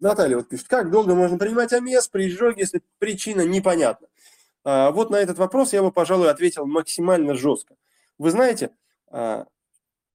Наталья 0.00 0.36
вот 0.36 0.48
пишет, 0.48 0.68
как 0.68 0.90
долго 0.90 1.14
можно 1.14 1.38
принимать 1.38 1.72
АМЕС 1.72 2.08
при 2.08 2.28
изжоге, 2.28 2.62
если 2.62 2.82
причина 2.98 3.42
непонятна? 3.42 4.08
А, 4.64 4.90
вот 4.90 5.10
на 5.10 5.16
этот 5.16 5.38
вопрос 5.38 5.72
я 5.72 5.82
бы, 5.82 5.92
пожалуй, 5.92 6.30
ответил 6.30 6.66
максимально 6.66 7.34
жестко. 7.34 7.76
Вы 8.18 8.30
знаете, 8.30 8.70
а, 9.08 9.46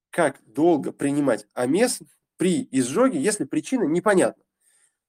как 0.10 0.42
долго 0.46 0.92
принимать 0.92 1.48
АМЕС 1.54 2.02
при 2.38 2.68
изжоге, 2.72 3.20
если 3.20 3.46
причина 3.46 3.84
непонятна? 3.84 4.44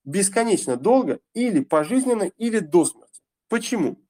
бесконечно 0.06 0.76
долго 0.76 1.20
или 1.34 1.62
пожизненно, 1.62 2.30
или 2.38 2.60
до 2.60 2.86
смерти. 2.86 3.20
Почему? 3.48 4.00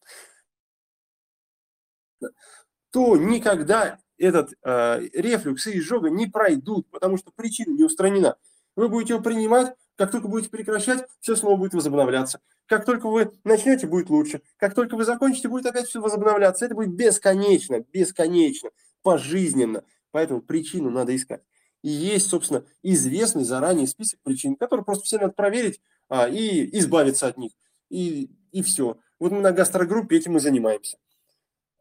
То 2.91 3.17
никогда 3.17 3.99
этот 4.19 4.53
э, 4.63 5.01
рефлюкс 5.13 5.67
и 5.67 5.79
изжога 5.79 6.11
не 6.11 6.27
пройдут, 6.27 6.89
потому 6.91 7.17
что 7.17 7.33
причина 7.35 7.73
не 7.73 7.85
устранена. 7.85 8.37
Вы 8.77 8.89
будете 8.89 9.15
его 9.15 9.23
принимать, 9.23 9.75
как 9.97 10.11
только 10.11 10.29
будете 10.29 10.51
прекращать, 10.51 11.05
все 11.21 11.37
снова 11.37 11.57
будет 11.57 11.75
возобновляться. 11.75 12.41
Как 12.67 12.85
только 12.85 13.09
вы 13.09 13.33
начнете, 13.45 13.87
будет 13.87 14.11
лучше. 14.11 14.43
Как 14.59 14.75
только 14.75 14.95
вы 14.97 15.05
закончите, 15.05 15.49
будет 15.49 15.67
опять 15.67 15.89
все 15.89 16.01
возобновляться. 16.01 16.67
Это 16.67 16.75
будет 16.75 16.95
бесконечно, 16.95 17.81
бесконечно, 17.93 18.71
пожизненно. 19.03 19.85
Поэтому 20.11 20.43
причину 20.43 20.91
надо 20.91 21.17
искать. 21.17 21.43
И 21.83 21.89
есть, 21.89 22.29
собственно, 22.29 22.65
известный 22.83 23.45
заранее 23.45 23.87
список 23.87 24.21
причин, 24.23 24.57
которые 24.57 24.85
просто 24.85 25.05
все 25.05 25.19
надо 25.19 25.33
проверить 25.33 25.81
а, 26.09 26.29
и 26.29 26.77
избавиться 26.79 27.27
от 27.27 27.39
них. 27.39 27.53
И, 27.89 28.31
и 28.53 28.63
все. 28.63 28.99
Вот 29.19 29.33
мы 29.33 29.41
на 29.41 29.53
гастрогруппе 29.53 30.17
этим 30.17 30.37
и 30.37 30.41
занимаемся. 30.41 30.99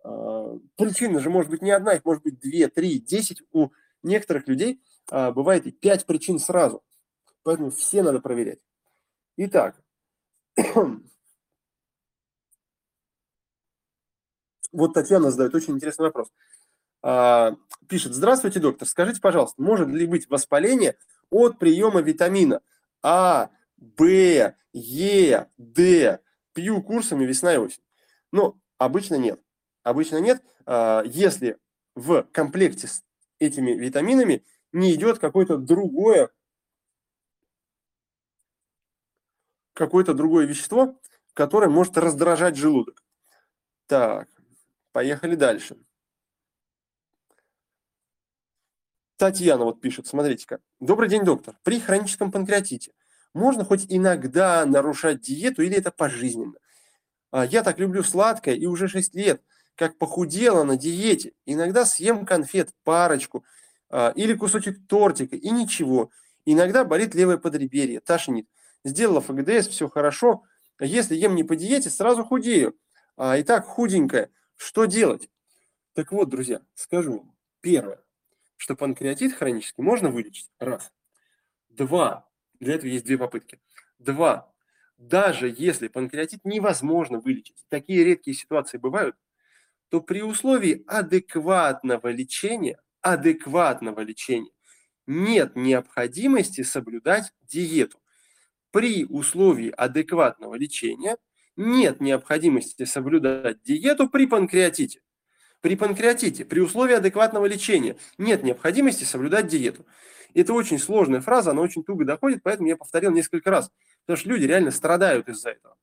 А, 0.03 0.57
причина 0.77 1.19
же 1.19 1.29
может 1.29 1.49
быть 1.49 1.61
не 1.61 1.71
одна, 1.71 1.93
их 1.93 2.05
может 2.05 2.23
быть 2.23 2.39
две, 2.39 2.69
три, 2.69 2.99
десять. 2.99 3.41
У 3.51 3.69
некоторых 4.03 4.47
людей 4.47 4.79
а, 5.09 5.31
бывает 5.31 5.65
и 5.65 5.71
пять 5.71 6.05
причин 6.05 6.39
сразу. 6.39 6.83
Поэтому 7.45 7.69
все 7.69 8.01
надо 8.01 8.19
проверять. 8.19 8.59
Итак, 9.37 9.79
вот 14.71 14.93
Татьяна 14.95 15.29
задает 15.29 15.53
очень 15.53 15.75
интересный 15.75 16.07
вопрос. 16.07 16.31
А, 17.03 17.55
пишет, 17.87 18.15
здравствуйте, 18.15 18.59
доктор, 18.59 18.87
скажите, 18.87 19.21
пожалуйста, 19.21 19.61
может 19.61 19.87
ли 19.89 20.07
быть 20.07 20.27
воспаление 20.27 20.97
от 21.29 21.59
приема 21.59 22.01
витамина 22.01 22.61
А, 23.03 23.51
В, 23.77 24.55
Е, 24.73 25.47
Д? 25.57 26.19
Пью 26.53 26.81
курсами 26.81 27.25
весна 27.25 27.53
и 27.53 27.57
осень. 27.57 27.83
Ну, 28.31 28.59
обычно 28.79 29.15
нет. 29.15 29.39
Обычно 29.83 30.17
нет, 30.17 30.41
а, 30.65 31.03
если 31.05 31.59
в 31.93 32.23
комплекте 32.33 32.87
с 32.87 33.03
этими 33.37 33.73
витаминами 33.73 34.43
не 34.71 34.95
идет 34.95 35.19
какое-то 35.19 35.57
другое 35.57 36.31
какое-то 39.75 40.15
другое 40.15 40.47
вещество, 40.47 40.99
которое 41.33 41.69
может 41.69 41.97
раздражать 41.97 42.55
желудок. 42.55 43.03
Так, 43.85 44.27
поехали 44.91 45.35
дальше. 45.35 45.77
Татьяна 49.17 49.65
вот 49.65 49.79
пишет, 49.79 50.07
смотрите-ка. 50.07 50.59
Добрый 50.79 51.07
день, 51.07 51.23
доктор. 51.23 51.55
При 51.63 51.79
хроническом 51.79 52.31
панкреатите 52.31 52.91
можно 53.35 53.63
хоть 53.63 53.85
иногда 53.87 54.65
нарушать 54.65 55.21
диету 55.21 55.61
или 55.61 55.77
это 55.77 55.91
пожизненно? 55.91 56.55
А, 57.31 57.45
я 57.45 57.61
так 57.61 57.77
люблю 57.77 58.01
сладкое 58.01 58.55
и 58.55 58.65
уже 58.65 58.87
6 58.87 59.13
лет– 59.13 59.43
как 59.75 59.97
похудела 59.97 60.63
на 60.63 60.77
диете. 60.77 61.33
Иногда 61.45 61.85
съем 61.85 62.25
конфет 62.25 62.69
парочку 62.83 63.45
а, 63.89 64.11
или 64.15 64.33
кусочек 64.33 64.77
тортика, 64.87 65.35
и 65.35 65.49
ничего. 65.51 66.11
Иногда 66.45 66.85
болит 66.85 67.13
левое 67.13 67.37
подреберье, 67.37 67.99
тошнит. 67.99 68.47
Сделала 68.85 69.19
ФГДС, 69.19 69.67
все 69.67 69.89
хорошо. 69.89 70.43
Если 70.79 71.15
ем 71.15 71.35
не 71.35 71.43
по 71.43 71.55
диете, 71.55 71.89
сразу 71.89 72.23
худею. 72.23 72.77
А 73.17 73.35
и 73.35 73.43
так 73.43 73.65
худенькая. 73.65 74.29
Что 74.55 74.85
делать? 74.85 75.27
Так 75.93 76.11
вот, 76.11 76.29
друзья, 76.29 76.61
скажу. 76.75 77.35
Первое, 77.61 77.99
что 78.57 78.75
панкреатит 78.75 79.33
хронический 79.33 79.81
можно 79.81 80.11
вылечить. 80.11 80.51
Раз. 80.59 80.93
Два. 81.69 82.29
Для 82.59 82.75
этого 82.75 82.87
есть 82.87 83.05
две 83.05 83.17
попытки. 83.17 83.59
Два. 83.97 84.53
Даже 84.97 85.53
если 85.57 85.87
панкреатит 85.87 86.45
невозможно 86.45 87.19
вылечить, 87.19 87.65
такие 87.69 88.03
редкие 88.03 88.37
ситуации 88.37 88.77
бывают, 88.77 89.15
то 89.89 89.99
при 89.99 90.21
условии 90.21 90.83
адекватного 90.85 92.09
лечения, 92.09 92.79
адекватного 93.01 94.01
лечения, 94.01 94.51
нет 95.07 95.55
необходимости 95.55 96.61
соблюдать 96.61 97.33
диету. 97.41 97.99
При 98.75 99.05
условии 99.05 99.69
адекватного 99.69 100.55
лечения 100.55 101.15
нет 101.55 102.01
необходимости 102.01 102.83
соблюдать 102.83 103.63
диету 103.63 104.09
при 104.09 104.25
панкреатите. 104.25 104.99
При 105.61 105.77
панкреатите, 105.77 106.43
при 106.43 106.59
условии 106.59 106.95
адекватного 106.95 107.45
лечения 107.45 107.95
нет 108.17 108.43
необходимости 108.43 109.05
соблюдать 109.05 109.47
диету. 109.47 109.85
Это 110.33 110.51
очень 110.51 110.77
сложная 110.77 111.21
фраза, 111.21 111.51
она 111.51 111.61
очень 111.61 111.85
туго 111.85 112.03
доходит, 112.03 112.43
поэтому 112.43 112.67
я 112.67 112.75
повторил 112.75 113.11
несколько 113.11 113.49
раз, 113.49 113.71
потому 114.05 114.19
что 114.19 114.27
люди 114.27 114.43
реально 114.43 114.71
страдают 114.71 115.29
из-за 115.29 115.51
этого. 115.51 115.77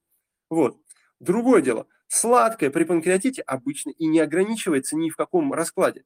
Вот. 0.51 0.77
Другое 1.19 1.63
дело, 1.63 1.87
сладкое 2.09 2.69
при 2.69 2.85
панкреатите 2.85 3.41
обычно 3.41 3.89
и 3.89 4.07
не 4.07 4.21
ограничивается 4.21 4.97
ни 4.97 5.09
в 5.09 5.17
каком 5.17 5.55
раскладе. 5.55 6.05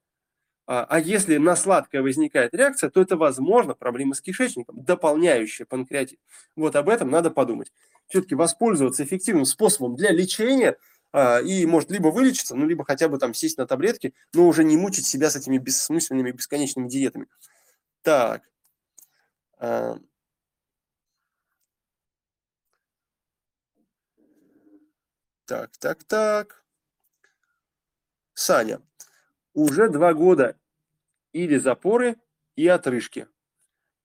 А, 0.67 0.85
а 0.89 0.99
если 0.99 1.37
на 1.37 1.55
сладкое 1.55 2.03
возникает 2.03 2.55
реакция, 2.55 2.91
то 2.91 3.01
это, 3.01 3.17
возможно, 3.17 3.75
проблема 3.75 4.15
с 4.15 4.21
кишечником, 4.21 4.83
дополняющая 4.83 5.65
панкреатит. 5.65 6.19
Вот 6.57 6.75
об 6.75 6.89
этом 6.89 7.11
надо 7.11 7.31
подумать. 7.31 7.73
Все-таки 8.09 8.35
воспользоваться 8.35 9.05
эффективным 9.05 9.45
способом 9.45 9.95
для 9.95 10.11
лечения 10.11 10.77
а, 11.13 11.41
и 11.41 11.65
может 11.67 11.91
либо 11.91 12.09
вылечиться, 12.09 12.57
ну, 12.57 12.67
либо 12.67 12.85
хотя 12.85 13.09
бы 13.09 13.19
там 13.19 13.33
сесть 13.33 13.59
на 13.59 13.67
таблетки, 13.67 14.13
но 14.35 14.49
уже 14.49 14.65
не 14.65 14.77
мучить 14.77 15.07
себя 15.07 15.31
с 15.31 15.37
этими 15.37 15.59
бессмысленными 15.59 16.33
бесконечными 16.33 16.89
диетами. 16.89 17.27
Так. 18.03 18.43
А, 19.59 19.99
Так, 25.47 25.77
так, 25.79 26.03
так. 26.05 26.65
Саня, 28.35 28.81
уже 29.57 29.89
два 29.89 30.13
года 30.13 30.57
или 31.33 31.57
запоры, 31.57 32.17
и 32.57 32.69
отрыжки. 32.69 33.27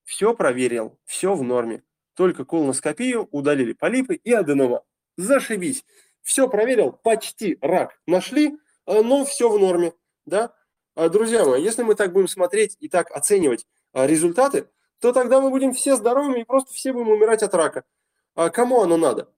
Все 0.03 0.33
проверил, 0.33 0.97
все 1.05 1.35
в 1.35 1.43
норме. 1.43 1.83
Только 2.15 2.43
колоноскопию, 2.43 3.27
удалили 3.31 3.73
полипы 3.73 4.15
и 4.15 4.31
аденома. 4.33 4.83
Зашибись. 5.17 5.85
Все 6.21 6.47
проверил, 6.49 6.91
почти 6.91 7.57
рак 7.61 7.99
нашли, 8.05 8.57
э, 8.85 9.01
но 9.01 9.25
все 9.25 9.49
в 9.49 9.59
норме. 9.59 9.93
Да? 10.25 10.53
А, 10.95 11.09
друзья 11.09 11.45
мои, 11.45 11.63
если 11.63 11.83
мы 11.83 11.95
так 11.95 12.11
будем 12.11 12.27
смотреть 12.27 12.77
и 12.79 12.89
так 12.89 13.09
оценивать 13.11 13.65
а, 13.93 14.05
результаты, 14.05 14.67
то 14.99 15.13
тогда 15.13 15.41
мы 15.41 15.49
будем 15.49 15.73
все 15.73 15.95
здоровыми 15.95 16.41
и 16.41 16.45
просто 16.45 16.73
все 16.73 16.93
будем 16.93 17.09
умирать 17.09 17.43
от 17.43 17.53
рака. 17.53 17.83
А 18.35 18.49
кому 18.49 18.81
оно 18.81 18.97
надо? 18.97 19.33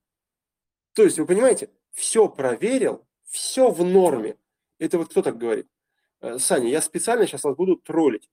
То 0.93 1.03
есть, 1.03 1.17
вы 1.17 1.25
понимаете, 1.25 1.69
все 1.91 2.27
проверил, 2.27 3.07
все 3.25 3.69
в 3.69 3.83
норме. 3.83 4.37
Это 4.79 4.97
вот 4.97 5.09
кто 5.09 5.21
так 5.21 5.37
говорит? 5.37 5.67
Э, 6.23 6.39
Саня, 6.39 6.69
я 6.69 6.81
специально 6.81 7.27
сейчас 7.27 7.43
вас 7.43 7.55
буду 7.55 7.75
троллить. 7.75 8.29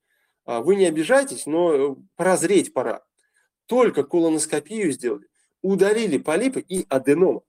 А, 0.47 0.61
вы 0.63 0.77
не 0.77 0.87
обижайтесь, 0.87 1.45
но 1.45 1.75
э, 1.75 1.97
прозреть 2.17 2.73
пора. 2.73 3.03
Только 3.67 4.05
колоноскопию 4.05 4.93
сделали, 4.93 5.27
удалили 5.61 6.17
полипы 6.17 6.61
и 6.61 6.87
аденома. 6.89 7.43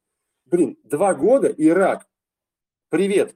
Блин, 0.46 0.78
два 0.84 1.14
года 1.14 1.48
и 1.48 1.70
рак. 1.70 2.08
Привет. 2.90 3.36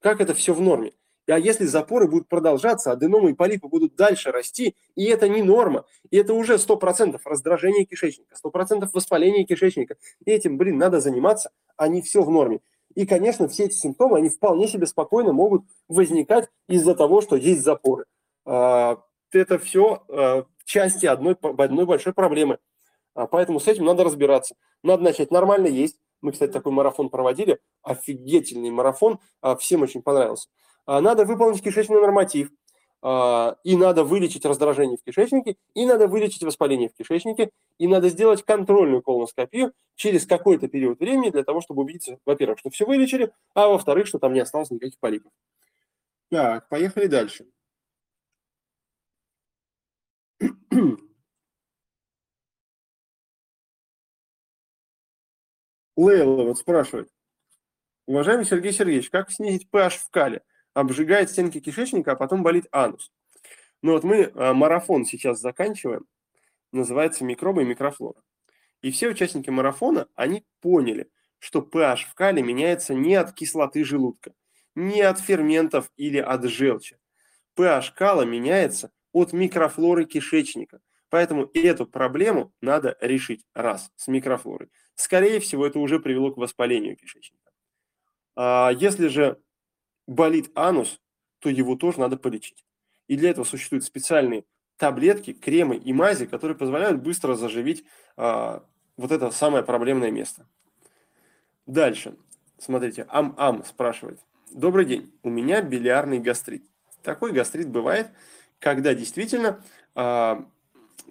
Как 0.00 0.20
это 0.20 0.32
все 0.32 0.54
в 0.54 0.60
норме? 0.60 0.92
А 1.26 1.38
если 1.38 1.64
запоры 1.64 2.06
будут 2.06 2.28
продолжаться, 2.28 2.92
аденомы 2.92 3.30
и 3.30 3.34
полипы 3.34 3.66
будут 3.66 3.96
дальше 3.96 4.30
расти, 4.30 4.76
и 4.94 5.04
это 5.06 5.28
не 5.28 5.42
норма, 5.42 5.86
и 6.10 6.18
это 6.18 6.34
уже 6.34 6.54
100% 6.54 7.18
раздражение 7.24 7.86
кишечника, 7.86 8.36
100% 8.44 8.88
воспаление 8.92 9.44
кишечника. 9.44 9.96
И 10.24 10.30
этим, 10.30 10.58
блин, 10.58 10.76
надо 10.76 11.00
заниматься, 11.00 11.50
а 11.76 11.88
не 11.88 12.02
все 12.02 12.22
в 12.22 12.30
норме. 12.30 12.60
И, 12.94 13.06
конечно, 13.06 13.48
все 13.48 13.64
эти 13.64 13.74
симптомы, 13.74 14.18
они 14.18 14.28
вполне 14.28 14.68
себе 14.68 14.86
спокойно 14.86 15.32
могут 15.32 15.64
возникать 15.88 16.48
из-за 16.68 16.94
того, 16.94 17.20
что 17.20 17.36
есть 17.36 17.62
запоры. 17.62 18.04
А, 18.44 18.98
это 19.32 19.58
все 19.58 20.04
а, 20.08 20.44
части 20.64 21.06
одной, 21.06 21.34
одной 21.34 21.86
большой 21.86 22.12
проблемы. 22.12 22.58
А, 23.14 23.26
поэтому 23.26 23.60
с 23.60 23.68
этим 23.68 23.84
надо 23.84 24.04
разбираться. 24.04 24.54
Надо 24.82 25.02
начать 25.02 25.30
нормально 25.30 25.66
есть. 25.66 25.98
Мы, 26.20 26.32
кстати, 26.32 26.52
такой 26.52 26.72
марафон 26.72 27.10
проводили, 27.10 27.58
офигительный 27.82 28.70
марафон, 28.70 29.18
всем 29.58 29.82
очень 29.82 30.00
понравился. 30.00 30.48
Надо 30.86 31.26
выполнить 31.26 31.62
кишечный 31.62 32.00
норматив, 32.00 32.50
и 33.04 33.76
надо 33.76 34.02
вылечить 34.02 34.46
раздражение 34.46 34.96
в 34.96 35.02
кишечнике, 35.02 35.56
и 35.74 35.84
надо 35.84 36.08
вылечить 36.08 36.42
воспаление 36.42 36.88
в 36.88 36.94
кишечнике, 36.94 37.50
и 37.78 37.86
надо 37.86 38.08
сделать 38.08 38.42
контрольную 38.44 39.02
колоноскопию 39.02 39.74
через 39.94 40.26
какой-то 40.26 40.68
период 40.68 41.00
времени 41.00 41.28
для 41.28 41.44
того, 41.44 41.60
чтобы 41.60 41.82
убедиться, 41.82 42.18
во-первых, 42.24 42.58
что 42.58 42.70
все 42.70 42.86
вылечили, 42.86 43.30
а 43.54 43.68
во-вторых, 43.68 44.06
что 44.06 44.18
там 44.18 44.32
не 44.32 44.40
осталось 44.40 44.70
никаких 44.70 44.98
полипов. 44.98 45.32
Так, 46.30 46.68
поехали 46.70 47.06
дальше. 47.06 47.46
Лейла 55.96 56.44
вот 56.44 56.58
спрашивает. 56.58 57.08
Уважаемый 58.06 58.44
Сергей 58.44 58.72
Сергеевич, 58.72 59.10
как 59.10 59.30
снизить 59.30 59.68
pH 59.70 59.98
в 59.98 60.10
кале? 60.10 60.42
Обжигает 60.74 61.30
стенки 61.30 61.60
кишечника, 61.60 62.12
а 62.12 62.16
потом 62.16 62.42
болит 62.42 62.66
анус. 62.70 63.10
Ну 63.82 63.92
вот 63.92 64.04
мы 64.04 64.30
а, 64.34 64.52
марафон 64.52 65.04
сейчас 65.04 65.40
заканчиваем, 65.40 66.06
называется 66.72 67.24
«Микробы 67.24 67.62
и 67.62 67.66
микрофлора». 67.66 68.20
И 68.82 68.90
все 68.90 69.08
участники 69.08 69.48
марафона, 69.48 70.08
они 70.14 70.44
поняли, 70.60 71.08
что 71.38 71.60
pH 71.60 72.06
в 72.10 72.14
кале 72.14 72.42
меняется 72.42 72.94
не 72.94 73.14
от 73.14 73.32
кислоты 73.32 73.84
желудка, 73.84 74.34
не 74.74 75.00
от 75.00 75.18
ферментов 75.20 75.90
или 75.96 76.18
от 76.18 76.44
желчи. 76.44 76.98
pH 77.56 77.92
кала 77.94 78.22
меняется 78.22 78.90
от 79.12 79.32
микрофлоры 79.32 80.04
кишечника. 80.04 80.80
Поэтому 81.08 81.48
эту 81.54 81.86
проблему 81.86 82.52
надо 82.60 82.96
решить 83.00 83.46
раз 83.54 83.92
с 83.94 84.08
микрофлорой. 84.08 84.68
Скорее 84.96 85.38
всего, 85.38 85.64
это 85.64 85.78
уже 85.78 86.00
привело 86.00 86.32
к 86.32 86.36
воспалению 86.36 86.96
кишечника. 86.96 87.52
А 88.34 88.70
если 88.76 89.06
же 89.06 89.38
болит 90.06 90.50
анус, 90.54 91.00
то 91.38 91.48
его 91.48 91.76
тоже 91.76 92.00
надо 92.00 92.16
полечить. 92.16 92.64
И 93.08 93.16
для 93.16 93.30
этого 93.30 93.44
существуют 93.44 93.84
специальные 93.84 94.44
таблетки, 94.76 95.32
кремы 95.32 95.76
и 95.76 95.92
мази, 95.92 96.26
которые 96.26 96.56
позволяют 96.56 97.02
быстро 97.02 97.34
заживить 97.34 97.84
а, 98.16 98.64
вот 98.96 99.12
это 99.12 99.30
самое 99.30 99.64
проблемное 99.64 100.10
место. 100.10 100.46
Дальше. 101.66 102.16
Смотрите, 102.58 103.06
Ам-Ам 103.08 103.64
спрашивает. 103.64 104.20
Добрый 104.50 104.84
день, 104.84 105.12
у 105.22 105.30
меня 105.30 105.62
билиарный 105.62 106.18
гастрит. 106.18 106.64
Такой 107.02 107.32
гастрит 107.32 107.68
бывает, 107.68 108.08
когда 108.58 108.94
действительно, 108.94 109.62
а, 109.94 110.46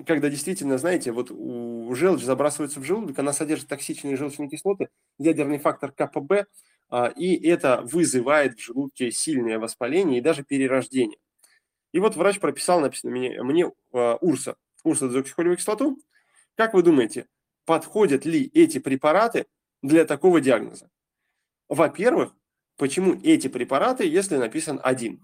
когда 0.06 0.30
действительно, 0.30 0.78
знаете, 0.78 1.12
вот 1.12 1.30
у 1.30 1.94
желчь 1.94 2.24
забрасывается 2.24 2.80
в 2.80 2.84
желудок, 2.84 3.20
она 3.20 3.34
содержит 3.34 3.68
токсичные 3.68 4.16
желчные 4.16 4.50
кислоты, 4.50 4.90
ядерный 5.20 5.60
фактор 5.60 5.92
КПБ, 5.92 6.48
и 7.16 7.48
это 7.48 7.82
вызывает 7.84 8.56
в 8.56 8.64
желудке 8.64 9.12
сильное 9.12 9.60
воспаление 9.60 10.20
и 10.20 10.22
даже 10.22 10.44
перерождение. 10.44 11.18
И 11.94 12.00
вот 12.00 12.16
врач 12.16 12.40
прописал, 12.40 12.82
написано 12.82 13.12
мне, 13.12 13.42
мне 13.42 13.72
э, 13.94 14.18
Урса, 14.20 14.56
урсодезоксихолевую 14.84 15.58
кислоту. 15.58 16.00
Как 16.56 16.74
вы 16.74 16.84
думаете, 16.84 17.28
подходят 17.66 18.26
ли 18.26 18.50
эти 18.54 18.80
препараты 18.80 19.46
для 19.82 20.06
такого 20.06 20.42
диагноза? 20.42 20.90
Во-первых, 21.70 22.34
почему 22.78 23.20
эти 23.24 23.48
препараты, 23.48 24.08
если 24.08 24.38
написан 24.38 24.80
один? 24.84 25.22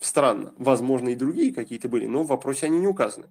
Странно. 0.00 0.52
Возможно, 0.58 1.10
и 1.10 1.14
другие 1.14 1.54
какие-то 1.54 1.88
были, 1.88 2.06
но 2.06 2.24
в 2.24 2.28
вопросе 2.28 2.66
они 2.66 2.80
не 2.80 2.86
указаны. 2.86 3.30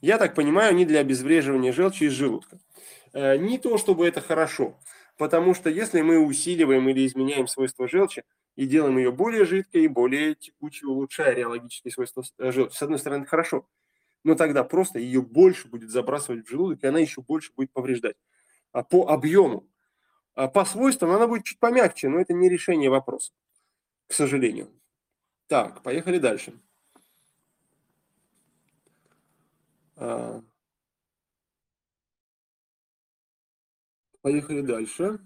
Я 0.00 0.18
так 0.18 0.34
понимаю, 0.34 0.70
они 0.70 0.84
для 0.84 1.00
обезвреживания 1.00 1.72
желчи 1.72 2.04
из 2.04 2.12
желудка. 2.12 2.58
Э, 3.12 3.36
не 3.36 3.58
то, 3.58 3.78
чтобы 3.78 4.08
это 4.08 4.20
хорошо, 4.20 4.80
потому 5.16 5.54
что 5.54 5.70
если 5.70 6.00
мы 6.00 6.18
усиливаем 6.18 6.88
или 6.88 7.06
изменяем 7.06 7.46
свойства 7.46 7.88
желчи, 7.88 8.24
и 8.56 8.66
делаем 8.66 8.98
ее 8.98 9.12
более 9.12 9.44
жидкой 9.44 9.84
и 9.84 9.88
более 9.88 10.34
текучей, 10.34 10.86
улучшая 10.86 11.34
реологические 11.34 11.92
свойства 11.92 12.22
э, 12.38 12.52
желчи. 12.52 12.76
С 12.76 12.82
одной 12.82 12.98
стороны, 12.98 13.24
хорошо, 13.24 13.66
но 14.24 14.34
тогда 14.34 14.62
просто 14.64 14.98
ее 14.98 15.22
больше 15.22 15.68
будет 15.68 15.90
забрасывать 15.90 16.46
в 16.46 16.50
желудок, 16.50 16.82
и 16.82 16.86
она 16.86 16.98
еще 16.98 17.22
больше 17.22 17.52
будет 17.54 17.72
повреждать. 17.72 18.16
А 18.72 18.82
по 18.82 19.08
объему, 19.08 19.68
а 20.34 20.48
по 20.48 20.64
свойствам 20.64 21.10
она 21.10 21.26
будет 21.26 21.44
чуть 21.44 21.58
помягче, 21.58 22.08
но 22.08 22.20
это 22.20 22.32
не 22.34 22.48
решение 22.48 22.90
вопроса, 22.90 23.32
к 24.06 24.12
сожалению. 24.12 24.70
Так, 25.46 25.82
поехали 25.82 26.18
дальше. 26.18 26.54
Поехали 34.22 34.60
дальше. 34.60 35.18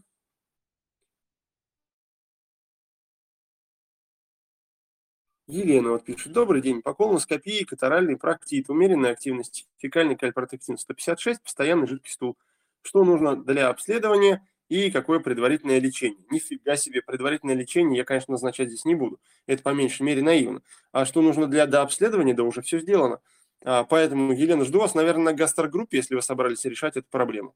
Елена 5.47 5.91
вот 5.91 6.05
пишет. 6.05 6.33
Добрый 6.33 6.63
день. 6.63 6.83
По 6.83 6.95
колоноскопии, 6.95 7.65
катаральный 7.65 8.17
проктит, 8.17 8.69
умеренная 8.69 9.13
активность, 9.13 9.69
фекальный 9.79 10.17
кальпротектин 10.17 10.77
156, 10.79 11.43
постоянный 11.43 11.87
жидкий 11.87 12.11
стул. 12.11 12.37
Что 12.83 13.05
нужно 13.05 13.37
для 13.37 13.69
обследования 13.69 14.45
и 14.69 14.91
какое 14.91 15.21
предварительное 15.21 15.79
лечение? 15.79 16.25
Нифига 16.31 16.77
себе, 16.77 17.03
предварительное 17.03 17.55
лечение 17.55 17.99
я, 17.99 18.05
конечно, 18.05 18.33
назначать 18.33 18.69
здесь 18.69 18.87
не 18.87 18.95
буду. 18.95 19.21
Это 19.47 19.63
по 19.63 19.75
меньшей 19.75 20.03
мере 20.03 20.23
наивно. 20.23 20.63
А 20.91 21.05
что 21.05 21.21
нужно 21.21 21.47
для 21.47 21.67
до 21.67 21.83
обследования, 21.83 22.35
да 22.35 22.43
уже 22.43 22.63
все 22.63 22.81
сделано. 22.81 23.21
А, 23.63 23.85
поэтому, 23.85 24.33
Елена, 24.33 24.65
жду 24.65 24.81
вас, 24.81 24.95
наверное, 24.95 25.27
на 25.27 25.33
гастрогруппе, 25.35 25.99
если 25.99 26.15
вы 26.15 26.23
собрались 26.23 26.65
решать 26.65 26.97
эту 26.97 27.07
проблему. 27.09 27.55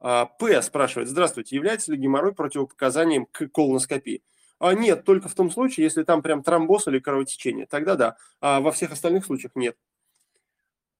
А, 0.00 0.26
П 0.26 0.62
спрашивает. 0.62 1.08
Здравствуйте. 1.08 1.56
Является 1.56 1.92
ли 1.92 1.98
геморрой 1.98 2.34
противопоказанием 2.34 3.26
к 3.26 3.48
колоноскопии? 3.48 4.22
А 4.58 4.74
нет, 4.74 5.04
только 5.04 5.28
в 5.28 5.34
том 5.34 5.50
случае, 5.50 5.84
если 5.84 6.02
там 6.04 6.22
прям 6.22 6.42
тромбоз 6.42 6.88
или 6.88 6.98
кровотечение. 6.98 7.66
Тогда 7.66 7.96
да. 7.96 8.16
А 8.40 8.60
во 8.60 8.72
всех 8.72 8.92
остальных 8.92 9.24
случаях 9.26 9.52
нет. 9.54 9.76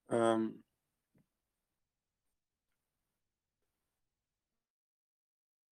Эм. 0.09 0.63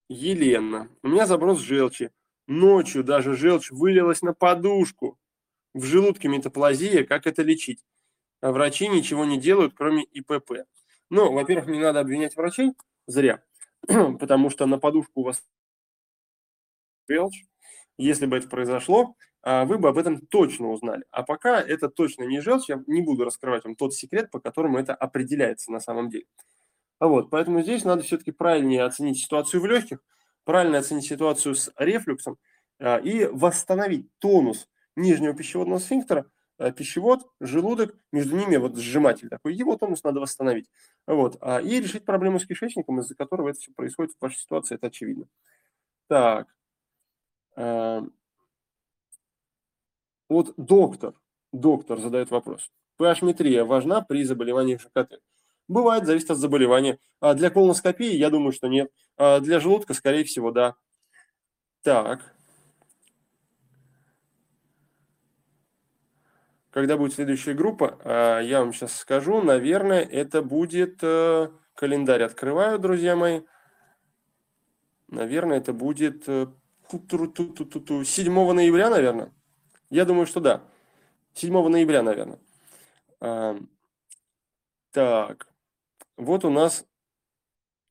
Елена. 0.09 0.89
У 1.03 1.09
меня 1.09 1.27
заброс 1.27 1.61
желчи. 1.61 2.11
Ночью 2.47 3.05
даже 3.05 3.35
желчь 3.37 3.71
вылилась 3.71 4.23
на 4.23 4.33
подушку. 4.33 5.19
В 5.75 5.85
желудке 5.85 6.29
метаплазия. 6.29 7.05
Как 7.05 7.27
это 7.27 7.43
лечить? 7.43 7.85
А 8.41 8.53
врачи 8.53 8.89
ничего 8.89 9.25
не 9.25 9.39
делают, 9.39 9.75
кроме 9.77 10.05
ИПП. 10.05 10.65
Ну, 11.11 11.33
во-первых, 11.33 11.69
не 11.69 11.81
надо 11.81 12.01
обвинять 12.01 12.37
врачей. 12.37 12.75
Зря. 13.09 13.43
Потому 13.87 14.51
что 14.51 14.67
на 14.67 14.79
подушку 14.79 15.23
у 15.23 15.25
вас 15.25 15.43
если 17.97 18.27
бы 18.27 18.37
это 18.37 18.49
произошло, 18.49 19.17
а, 19.43 19.65
вы 19.65 19.79
бы 19.79 19.89
об 19.89 19.99
этом 19.99 20.21
точно 20.27 20.69
узнали. 20.71 21.05
А 21.11 21.23
пока 21.23 21.61
это 21.61 21.89
точно 21.89 22.25
не 22.25 22.41
желчь, 22.41 22.69
я 22.69 22.83
не 22.87 23.01
буду 23.01 23.25
раскрывать 23.25 23.65
вам 23.65 23.77
тот 23.77 23.95
секрет, 23.95 24.31
по 24.31 24.41
которому 24.41 24.79
это 24.79 24.95
определяется 24.95 25.73
на 25.73 25.81
самом 25.81 26.11
деле. 26.11 26.27
А 26.99 27.09
вот, 27.09 27.31
поэтому 27.31 27.63
здесь 27.63 27.85
надо 27.85 28.03
все-таки 28.03 28.31
правильнее 28.31 28.85
оценить 28.85 29.19
ситуацию 29.19 29.63
в 29.63 29.67
легких, 29.67 30.01
правильно 30.45 30.79
оценить 30.79 31.07
ситуацию 31.07 31.55
с 31.55 31.73
рефлюксом 31.77 32.37
а, 32.79 32.99
и 32.99 33.25
восстановить 33.25 34.11
тонус 34.19 34.69
нижнего 34.97 35.35
пищеводного 35.35 35.79
сфинктера, 35.79 36.27
пищевод, 36.77 37.21
желудок, 37.41 37.95
между 38.13 38.37
ними 38.37 38.57
вот 38.57 38.77
сжиматель 38.77 39.29
такой, 39.29 39.55
его 39.55 39.77
тонус 39.77 40.03
надо 40.03 40.21
восстановить. 40.21 40.71
Вот, 41.07 41.37
и 41.63 41.81
решить 41.81 42.05
проблему 42.05 42.41
с 42.41 42.47
кишечником, 42.47 43.01
из-за 43.01 43.15
которого 43.15 43.51
это 43.51 43.59
все 43.59 43.73
происходит 43.73 44.13
в 44.13 44.23
вашей 44.23 44.39
ситуации, 44.39 44.75
это 44.75 44.89
очевидно. 44.89 45.27
Так, 46.09 46.49
Эм, 47.59 48.13
вот 50.29 50.55
доктор, 50.57 51.15
доктор 51.53 51.99
задает 51.99 52.31
вопрос. 52.31 52.71
PH-метрия 53.01 53.65
важна 53.65 54.01
при 54.01 54.23
заболевании 54.23 54.77
ЖКТ? 54.77 55.21
Бывает, 55.67 56.07
зависит 56.07 56.31
от 56.31 56.39
заболевания. 56.39 57.01
А 57.21 57.35
для 57.35 57.51
колоноскопии, 57.51 58.15
я 58.15 58.31
думаю, 58.31 58.53
что 58.53 58.69
нет. 58.69 58.93
А 59.17 59.41
для 59.41 59.59
желудка, 59.59 59.93
скорее 59.93 60.23
всего, 60.23 60.53
да. 60.53 60.77
Так. 61.83 62.38
Когда 66.79 66.97
будет 66.97 67.15
следующая 67.15 67.55
группа, 67.55 67.99
а, 68.05 68.39
я 68.39 68.61
вам 68.61 68.73
сейчас 68.73 68.97
скажу. 68.97 69.43
Наверное, 69.43 70.01
это 70.01 70.43
будет... 70.43 71.01
Э, 71.03 71.49
календарь 71.75 72.23
открываю, 72.23 72.79
друзья 72.79 73.17
мои. 73.17 73.41
Наверное, 75.09 75.59
это 75.59 75.73
будет 75.73 76.29
э, 76.29 76.47
7 76.93 78.53
ноября, 78.53 78.91
наверное. 78.91 79.35
Я 79.91 80.05
думаю, 80.05 80.27
что 80.27 80.39
да. 80.39 80.63
7 81.35 81.53
ноября, 81.69 82.05
наверное. 82.05 82.39
А, 83.21 83.59
так. 84.93 85.49
Вот 86.17 86.45
у 86.45 86.51
нас 86.51 86.87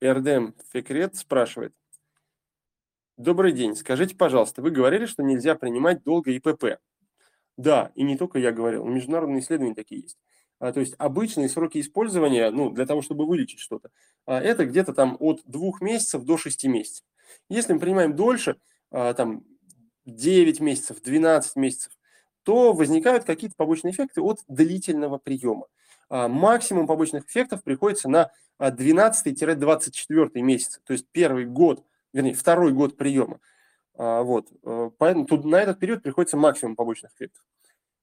РДМ 0.01 0.53
Фекрет 0.71 1.17
спрашивает. 1.17 1.75
Добрый 3.17 3.51
день. 3.51 3.75
Скажите, 3.75 4.15
пожалуйста, 4.15 4.61
вы 4.61 4.71
говорили, 4.71 5.07
что 5.07 5.23
нельзя 5.23 5.55
принимать 5.55 6.03
долго 6.03 6.31
ИПП. 6.31 6.79
Да, 7.57 7.91
и 7.95 8.03
не 8.03 8.17
только 8.17 8.39
я 8.39 8.51
говорил, 8.51 8.85
международные 8.85 9.41
исследования 9.41 9.75
такие 9.75 10.01
есть. 10.01 10.17
А, 10.59 10.71
то 10.71 10.79
есть 10.79 10.95
обычные 10.97 11.49
сроки 11.49 11.79
использования, 11.79 12.49
ну, 12.51 12.69
для 12.69 12.85
того, 12.85 13.01
чтобы 13.01 13.25
вылечить 13.25 13.59
что-то, 13.59 13.89
а, 14.25 14.39
это 14.39 14.65
где-то 14.65 14.93
там 14.93 15.17
от 15.19 15.41
двух 15.45 15.81
месяцев 15.81 16.23
до 16.23 16.37
6 16.37 16.65
месяцев. 16.65 17.03
Если 17.49 17.73
мы 17.73 17.79
принимаем 17.79 18.15
дольше, 18.15 18.57
а, 18.91 19.13
там 19.13 19.43
9 20.05 20.59
месяцев, 20.59 21.01
12 21.01 21.55
месяцев, 21.55 21.91
то 22.43 22.73
возникают 22.73 23.25
какие-то 23.25 23.55
побочные 23.57 23.91
эффекты 23.91 24.21
от 24.21 24.39
длительного 24.47 25.17
приема. 25.17 25.67
А, 26.09 26.27
максимум 26.27 26.87
побочных 26.87 27.25
эффектов 27.25 27.63
приходится 27.63 28.07
на 28.07 28.31
12-24 28.59 30.29
а, 30.33 30.41
месяц, 30.41 30.79
то 30.85 30.93
есть 30.93 31.05
первый 31.11 31.45
год, 31.45 31.83
вернее, 32.13 32.33
второй 32.33 32.71
год 32.71 32.97
приема. 32.97 33.39
Вот. 33.97 34.47
Э, 34.63 34.91
поэтому 34.97 35.25
тут 35.25 35.43
на 35.45 35.59
этот 35.59 35.79
период 35.79 36.03
приходится 36.03 36.37
максимум 36.37 36.75
побочных 36.75 37.13
эффектов. 37.15 37.43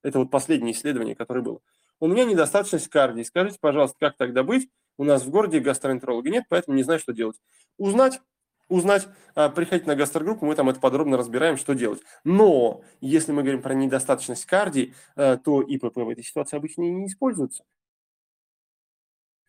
Это 0.02 0.18
вот 0.18 0.30
последнее 0.30 0.72
исследование, 0.74 1.14
которое 1.14 1.40
было. 1.40 1.60
У 2.00 2.06
меня 2.06 2.24
недостаточность 2.24 2.88
кардии. 2.88 3.22
Скажите, 3.22 3.58
пожалуйста, 3.60 3.96
как 3.98 4.16
тогда 4.16 4.42
быть? 4.42 4.68
У 4.98 5.04
нас 5.04 5.24
в 5.24 5.30
городе 5.30 5.60
гастроэнтеролога 5.60 6.30
нет, 6.30 6.44
поэтому 6.48 6.76
не 6.76 6.82
знаю, 6.82 7.00
что 7.00 7.12
делать. 7.12 7.36
Узнать, 7.78 8.20
узнать, 8.68 9.08
а, 9.34 9.48
приходите 9.48 9.88
на 9.88 9.96
гастрогруппу, 9.96 10.46
мы 10.46 10.54
там 10.54 10.68
это 10.68 10.80
подробно 10.80 11.16
разбираем, 11.16 11.56
что 11.56 11.74
делать. 11.74 12.02
Но 12.24 12.82
если 13.00 13.32
мы 13.32 13.42
говорим 13.42 13.62
про 13.62 13.74
недостаточность 13.74 14.46
кардии, 14.46 14.94
э, 15.16 15.38
то 15.42 15.62
ИПП 15.62 15.96
в 15.96 16.08
этой 16.08 16.24
ситуации 16.24 16.56
обычно 16.56 16.82
не 16.82 17.06
используется. 17.06 17.64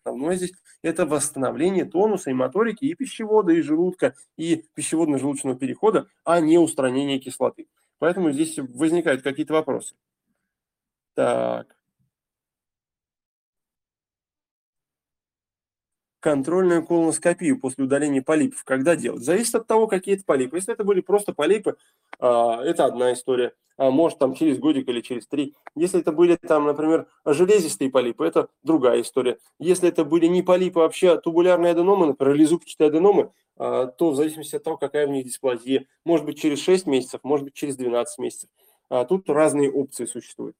Основное 0.06 0.36
здесь– 0.36 0.54
это 0.84 1.06
восстановление 1.06 1.86
тонуса 1.86 2.30
и 2.30 2.34
моторики 2.34 2.86
и 2.86 2.94
пищевода, 2.94 3.52
и 3.52 3.62
желудка, 3.62 4.16
и 4.38 4.64
пищеводно-желудочного 4.76 5.56
перехода, 5.56 6.08
а 6.24 6.40
не 6.40 6.58
устранение 6.60 7.20
кислоты. 7.20 7.68
Поэтому 7.98 8.32
здесь 8.32 8.58
возникают 8.58 9.24
какие-то 9.24 9.54
вопросы. 9.54 9.96
Так. 11.16 11.76
Контрольную 16.26 16.84
колоноскопию 16.84 17.60
после 17.60 17.84
удаления 17.84 18.24
полипов. 18.24 18.64
Когда 18.64 18.96
делать? 18.96 19.24
Зависит 19.24 19.54
от 19.54 19.68
того, 19.68 19.86
какие 19.86 20.16
это 20.16 20.26
полипы. 20.26 20.58
Если 20.58 20.74
это 20.74 20.84
были 20.84 21.02
просто 21.02 21.34
полипы, 21.34 21.78
а, 22.18 22.64
это 22.64 22.86
одна 22.86 23.14
история. 23.14 23.54
А 23.78 23.92
может, 23.92 24.18
там 24.18 24.34
через 24.34 24.58
годик 24.58 24.90
или 24.90 25.02
через 25.02 25.28
три. 25.28 25.54
Если 25.76 26.00
это 26.00 26.12
были 26.12 26.36
там, 26.36 26.66
например, 26.66 27.06
железистые 27.26 27.92
полипы, 27.92 28.26
это 28.26 28.48
другая 28.64 29.02
история. 29.02 29.38
Если 29.60 29.88
это 29.88 30.04
были 30.04 30.26
не 30.26 30.42
полипы, 30.42 30.80
а 30.80 30.84
вообще 30.84 31.22
тубулярные 31.22 31.74
аденомы, 31.74 32.08
например, 32.08 32.34
или 32.34 32.46
зубчатые 32.46 32.88
аденомы, 32.88 33.32
а, 33.58 33.86
то 33.86 34.10
в 34.10 34.16
зависимости 34.16 34.56
от 34.56 34.64
того, 34.64 34.78
какая 34.78 35.06
у 35.06 35.12
них 35.12 35.26
дисплазия, 35.26 35.86
может 36.06 36.26
быть 36.26 36.40
через 36.40 36.60
6 36.60 36.88
месяцев, 36.88 37.20
может 37.22 37.44
быть 37.44 37.54
через 37.54 37.76
12 37.76 38.18
месяцев. 38.18 38.50
Тут 39.10 39.30
разные 39.30 39.72
опции 39.72 40.06
существуют. 40.06 40.56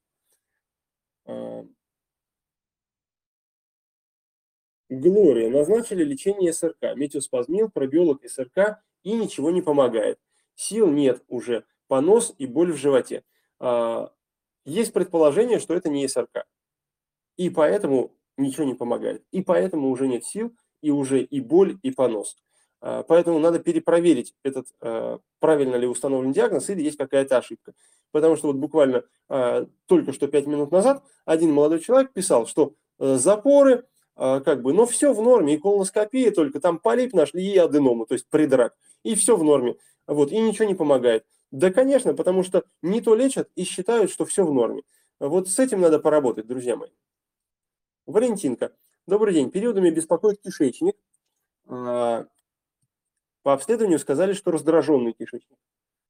Глория. 4.90 5.50
Назначили 5.50 6.04
лечение 6.04 6.54
СРК. 6.54 6.96
Метеоспазмил, 6.96 7.70
пробиолог 7.70 8.22
СРК 8.28 8.82
и 9.04 9.14
ничего 9.14 9.52
не 9.52 9.62
помогает. 9.62 10.20
Сил 10.56 10.90
нет 10.90 11.24
уже. 11.28 11.66
Понос 11.88 12.34
и 12.38 12.46
боль 12.46 12.72
в 12.72 12.78
животе. 12.78 13.24
А, 13.60 14.12
есть 14.66 14.94
предположение, 14.94 15.60
что 15.60 15.74
это 15.74 15.90
не 15.90 16.08
СРК. 16.08 16.46
И 17.38 17.50
поэтому 17.50 18.16
ничего 18.38 18.66
не 18.66 18.74
помогает. 18.74 19.24
И 19.32 19.42
поэтому 19.42 19.90
уже 19.90 20.08
нет 20.08 20.26
сил, 20.26 20.56
и 20.82 20.92
уже 20.92 21.22
и 21.22 21.40
боль, 21.40 21.78
и 21.82 21.92
понос. 21.92 22.38
А, 22.82 23.04
поэтому 23.04 23.40
надо 23.40 23.60
перепроверить 23.60 24.34
этот, 24.44 24.68
а, 24.82 25.20
правильно 25.40 25.76
ли 25.76 25.88
установлен 25.88 26.32
диагноз 26.32 26.70
или 26.70 26.84
есть 26.84 26.98
какая-то 26.98 27.38
ошибка. 27.38 27.74
Потому 28.12 28.38
что 28.38 28.48
вот 28.48 28.56
буквально 28.56 29.04
только 29.88 30.14
что 30.14 30.30
5 30.30 30.48
минут 30.48 30.72
назад 30.72 31.04
один 31.26 31.52
молодой 31.52 31.82
человек 31.82 32.14
писал, 32.14 32.48
что 32.48 32.76
э, 32.98 33.16
запоры, 33.16 33.84
как 34.16 34.62
бы, 34.62 34.74
но 34.74 34.86
все 34.86 35.14
в 35.14 35.22
норме, 35.22 35.56
и 35.56 35.58
колоноскопия 35.58 36.32
только, 36.32 36.60
там 36.60 36.80
полип 36.80 37.14
нашли 37.14 37.44
и 37.44 37.58
аденому, 37.58 38.06
то 38.06 38.14
есть 38.14 38.28
придрак, 38.30 38.76
и 39.04 39.16
все 39.16 39.36
в 39.36 39.44
норме, 39.44 39.78
вот, 40.08 40.32
и 40.32 40.40
ничего 40.40 40.66
не 40.66 40.76
помогает. 40.76 41.26
Да, 41.52 41.72
конечно, 41.72 42.14
потому 42.14 42.44
что 42.44 42.64
не 42.82 43.02
то 43.02 43.16
лечат 43.16 43.50
и 43.56 43.64
считают, 43.64 44.12
что 44.12 44.26
все 44.26 44.46
в 44.46 44.54
норме. 44.54 44.84
Вот 45.20 45.48
с 45.48 45.60
этим 45.60 45.82
надо 45.82 46.00
поработать, 46.00 46.48
друзья 46.48 46.76
мои. 46.76 46.90
Валентинка. 48.06 48.76
Добрый 49.08 49.34
день. 49.34 49.52
Периодами 49.52 49.90
беспокоит 49.90 50.42
кишечник. 50.42 50.96
А, 51.68 52.26
по 53.42 53.54
обследованию 53.54 54.00
сказали, 54.00 54.34
что 54.34 54.52
раздраженный 54.52 55.14
кишечник. 55.14 55.58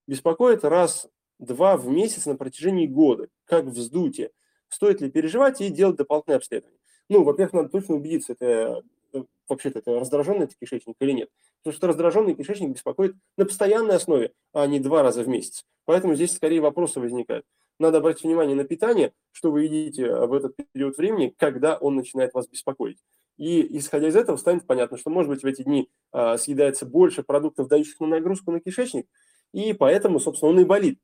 Беспокоит 0.08 0.64
раз-два 0.64 1.78
в 1.78 1.88
месяц 1.88 2.26
на 2.26 2.36
протяжении 2.36 2.88
года, 2.88 3.28
как 3.46 3.66
вздутие. 3.66 4.32
Стоит 4.68 5.02
ли 5.02 5.12
переживать 5.12 5.62
и 5.62 5.70
делать 5.70 5.98
дополнительное 5.98 6.38
обследование? 6.38 6.80
Ну, 7.10 7.24
во-первых, 7.24 7.54
надо 7.54 7.70
точно 7.70 7.96
убедиться, 7.96 8.34
это 8.34 8.84
э, 9.14 9.24
вообще-то 9.48 9.80
это 9.80 10.00
раздраженный 10.00 10.46
это 10.46 10.56
кишечник 10.60 10.96
или 11.00 11.12
нет. 11.12 11.30
Потому 11.64 11.78
что 11.78 11.88
раздраженный 11.88 12.36
кишечник 12.36 12.72
беспокоит 12.72 13.16
на 13.38 13.46
постоянной 13.46 13.96
основе, 13.96 14.32
а 14.54 14.66
не 14.68 14.80
два 14.80 15.04
раза 15.04 15.24
в 15.24 15.28
месяц. 15.28 15.66
Поэтому 15.86 16.16
здесь 16.16 16.36
скорее 16.36 16.62
вопросы 16.62 17.00
возникают. 17.00 17.46
Надо 17.80 17.98
обратить 17.98 18.24
внимание 18.24 18.56
на 18.56 18.64
питание, 18.64 19.14
что 19.32 19.52
вы 19.52 19.64
едите 19.64 20.14
в 20.14 20.34
этот 20.34 20.56
период 20.72 20.98
времени, 20.98 21.34
когда 21.38 21.76
он 21.78 21.96
начинает 21.96 22.34
вас 22.34 22.48
беспокоить. 22.48 22.98
И 23.38 23.78
исходя 23.78 24.08
из 24.08 24.16
этого 24.16 24.38
станет 24.38 24.66
понятно, 24.66 24.98
что, 24.98 25.10
может 25.10 25.30
быть, 25.30 25.44
в 25.44 25.46
эти 25.46 25.62
дни 25.62 25.90
а, 26.12 26.38
съедается 26.38 26.86
больше 26.86 27.22
продуктов, 27.22 27.68
дающих 27.68 28.00
на 28.00 28.08
нагрузку 28.08 28.52
на 28.52 28.62
кишечник, 28.62 29.08
и 29.54 29.74
поэтому, 29.74 30.20
собственно, 30.20 30.52
он 30.52 30.60
и 30.60 30.64
болит. 30.64 31.00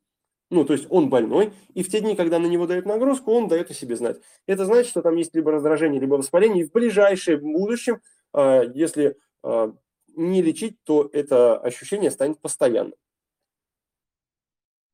Ну, 0.51 0.65
то 0.65 0.73
есть 0.73 0.85
он 0.89 1.09
больной, 1.09 1.53
и 1.73 1.81
в 1.81 1.87
те 1.87 2.01
дни, 2.01 2.13
когда 2.13 2.37
на 2.37 2.45
него 2.45 2.67
дают 2.67 2.85
нагрузку, 2.85 3.31
он 3.31 3.47
дает 3.47 3.71
о 3.71 3.73
себе 3.73 3.95
знать. 3.95 4.19
Это 4.47 4.65
значит, 4.65 4.91
что 4.91 5.01
там 5.01 5.15
есть 5.15 5.33
либо 5.33 5.49
раздражение, 5.49 6.01
либо 6.01 6.15
воспаление. 6.15 6.65
И 6.65 6.67
в 6.67 6.73
ближайшем 6.73 7.39
будущем, 7.39 8.01
а, 8.33 8.63
если 8.63 9.17
а, 9.43 9.73
не 10.15 10.41
лечить, 10.41 10.77
то 10.83 11.09
это 11.13 11.57
ощущение 11.57 12.11
станет 12.11 12.41
постоянным. 12.41 12.95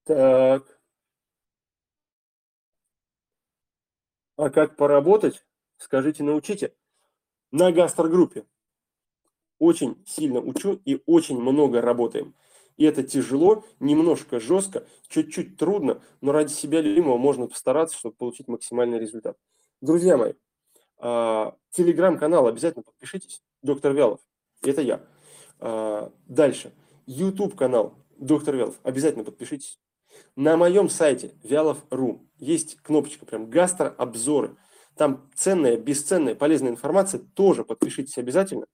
Так. 0.03 0.79
А 4.37 4.51
как 4.51 4.75
поработать? 4.75 5.43
Скажите, 5.77 6.23
научите. 6.23 6.75
На 7.51 7.71
гастрогруппе. 7.71 8.45
Очень 9.57 10.03
сильно 10.05 10.39
учу 10.39 10.79
и 10.85 11.01
очень 11.07 11.41
много 11.41 11.81
работаем. 11.81 12.35
И 12.77 12.85
это 12.85 13.03
тяжело, 13.03 13.65
немножко 13.79 14.39
жестко, 14.39 14.85
чуть-чуть 15.09 15.57
трудно, 15.57 16.01
но 16.21 16.31
ради 16.31 16.51
себя 16.51 16.79
любимого 16.79 17.17
можно 17.17 17.47
постараться, 17.47 17.97
чтобы 17.97 18.15
получить 18.15 18.47
максимальный 18.47 18.99
результат. 18.99 19.35
Друзья 19.81 20.15
мои, 20.15 20.33
а, 20.99 21.55
телеграм-канал 21.71 22.47
обязательно 22.47 22.83
подпишитесь. 22.83 23.41
Доктор 23.63 23.93
Вялов. 23.93 24.19
Это 24.61 24.81
я. 24.81 25.01
А, 25.59 26.11
дальше. 26.27 26.71
YouTube-канал 27.07 27.95
Доктор 28.17 28.55
Вялов. 28.55 28.79
Обязательно 28.83 29.23
подпишитесь. 29.23 29.79
На 30.35 30.55
моем 30.55 30.89
сайте 30.89 31.33
Вялов.ру 31.43 32.27
есть 32.37 32.77
кнопочка 32.81 33.25
прям 33.25 33.49
гастрообзоры. 33.49 34.55
Там 34.95 35.29
ценная, 35.35 35.77
бесценная, 35.77 36.35
полезная 36.35 36.71
информация. 36.71 37.21
Тоже 37.33 37.63
подпишитесь 37.63 38.17
обязательно. 38.19 38.65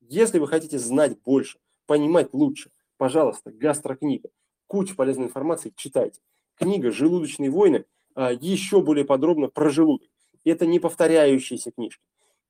Если 0.00 0.38
вы 0.38 0.46
хотите 0.48 0.78
знать 0.78 1.20
больше, 1.22 1.58
понимать 1.86 2.32
лучше– 2.32 2.70
пожалуйста, 2.96 3.50
гастрокнига. 3.50 4.30
Куча 4.66 4.94
полезной 4.94 5.26
информации, 5.26 5.72
читайте. 5.76 6.20
Книга 6.56 6.90
«Желудочные 6.90 7.50
войны» 7.50 7.84
а, 8.14 8.32
еще 8.32 8.80
более 8.80 9.04
подробно 9.04 9.48
про 9.48 9.70
желудок. 9.70 10.08
Это 10.44 10.66
не 10.66 10.78
повторяющиеся 10.78 11.72
книжки. 11.72 12.02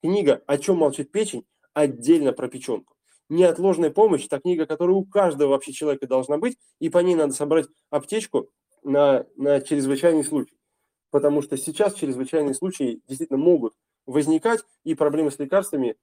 Книга 0.03 0.43
«О 0.47 0.59
чем 0.59 0.79
молчит 0.79 1.11
печень» 1.11 1.45
отдельно 1.73 2.33
про 2.33 2.49
печенку. 2.49 2.95
Неотложная 3.29 3.91
помощь– 3.91 4.27
это 4.27 4.39
книга, 4.39 4.67
которая 4.67 4.97
у 4.97 5.05
каждого 5.05 5.51
вообще 5.51 5.73
человека 5.73 6.07
должна 6.07 6.37
быть, 6.39 6.59
и 6.79 6.91
по 6.91 6.99
ней 6.99 7.15
надо 7.15 7.33
собрать 7.33 7.67
аптечку 7.91 8.51
на, 8.83 9.27
на 9.37 9.61
чрезвычайный 9.61 10.25
случай. 10.25 10.57
Потому 11.11 11.43
что 11.43 11.57
сейчас 11.57 11.95
чрезвычайные 11.95 12.55
случаи 12.55 13.01
действительно 13.09 13.39
могут 13.39 13.75
возникать, 14.07 14.61
и 14.85 14.95
проблемы 14.95 15.31
с 15.31 15.39
лекарствами, 15.39 15.97